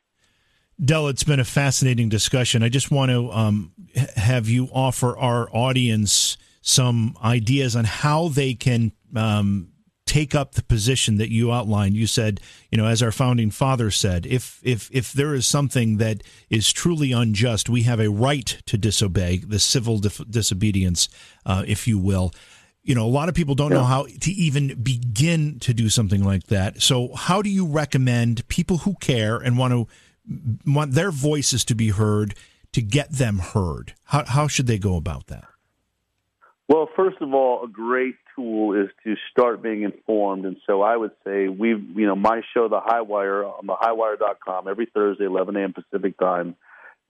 [0.82, 2.62] Del, it's been a fascinating discussion.
[2.62, 3.72] I just want to um,
[4.16, 9.68] have you offer our audience some ideas on how they can um,
[10.10, 11.94] take up the position that you outlined.
[11.94, 12.40] You said,
[12.70, 16.72] you know, as our founding father said, if if if there is something that is
[16.72, 21.08] truly unjust, we have a right to disobey the civil disobedience,
[21.46, 22.32] uh, if you will.
[22.82, 23.78] You know, a lot of people don't yeah.
[23.78, 26.80] know how to even begin to do something like that.
[26.80, 29.86] So, how do you recommend people who care and want to
[30.66, 32.34] want their voices to be heard
[32.72, 33.94] to get them heard?
[34.04, 35.44] How, how should they go about that?
[36.68, 40.44] Well, first of all, a great tool is to start being informed.
[40.46, 43.74] And so I would say we, you know, my show, The High Wire, on the
[43.74, 45.72] highwire.com every Thursday, 11 a.m.
[45.72, 46.56] Pacific time.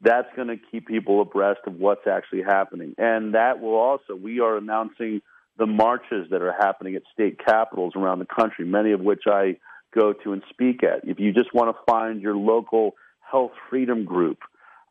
[0.01, 2.95] That's going to keep people abreast of what's actually happening.
[2.97, 5.21] And that will also, we are announcing
[5.61, 9.59] the marches that are happening at state capitals around the country, many of which I
[9.95, 11.07] go to and speak at.
[11.07, 12.95] If you just want to find your local
[13.31, 14.39] health freedom group.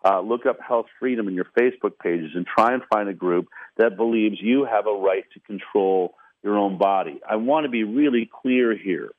[0.05, 3.47] Uh, look up health freedom in your Facebook pages and try and find a group
[3.77, 7.19] that believes you have a right to control your own body.
[7.29, 9.09] I want to be really clear here.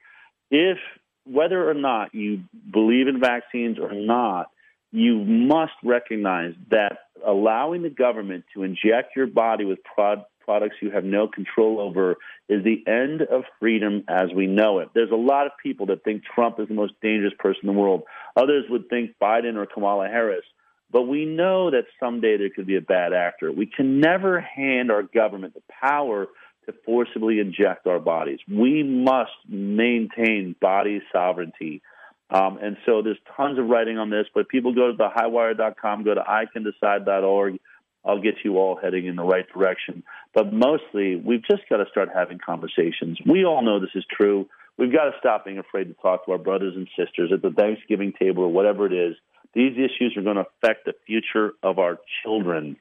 [0.50, 0.78] If
[1.26, 4.50] whether or not you believe in vaccines or not,
[4.90, 10.90] you must recognize that allowing the government to inject your body with prod, products you
[10.90, 12.16] have no control over
[12.48, 14.88] is the end of freedom as we know it.
[14.94, 17.80] There's a lot of people that think Trump is the most dangerous person in the
[17.80, 18.02] world.
[18.36, 20.44] Others would think Biden or Kamala Harris.
[20.92, 23.52] But we know that someday there could be a bad actor.
[23.52, 26.26] We can never hand our government the power
[26.66, 28.40] to forcibly inject our bodies.
[28.48, 31.82] We must maintain body sovereignty.
[32.30, 36.04] Um, and so there's tons of writing on this, but people go to the highwire.com,
[36.04, 37.60] go to icandecide.org.
[38.04, 40.02] I'll get you all heading in the right direction.
[40.34, 43.18] But mostly, we've just got to start having conversations.
[43.26, 44.48] We all know this is true.
[44.78, 47.50] We've got to stop being afraid to talk to our brothers and sisters at the
[47.50, 49.16] Thanksgiving table or whatever it is.
[49.54, 52.76] These issues are going to affect the future of our children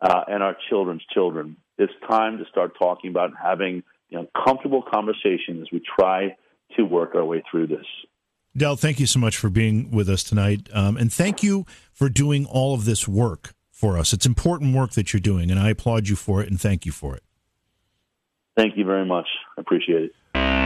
[0.00, 1.56] uh, and our children's children.
[1.78, 6.36] It's time to start talking about having you know, comfortable conversations as we try
[6.76, 7.86] to work our way through this.
[8.56, 10.68] Del, thank you so much for being with us tonight.
[10.72, 14.12] Um, and thank you for doing all of this work for us.
[14.12, 16.90] It's important work that you're doing, and I applaud you for it and thank you
[16.90, 17.22] for it.
[18.56, 19.28] Thank you very much.
[19.56, 20.12] I appreciate it.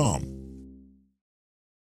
[0.00, 0.39] com.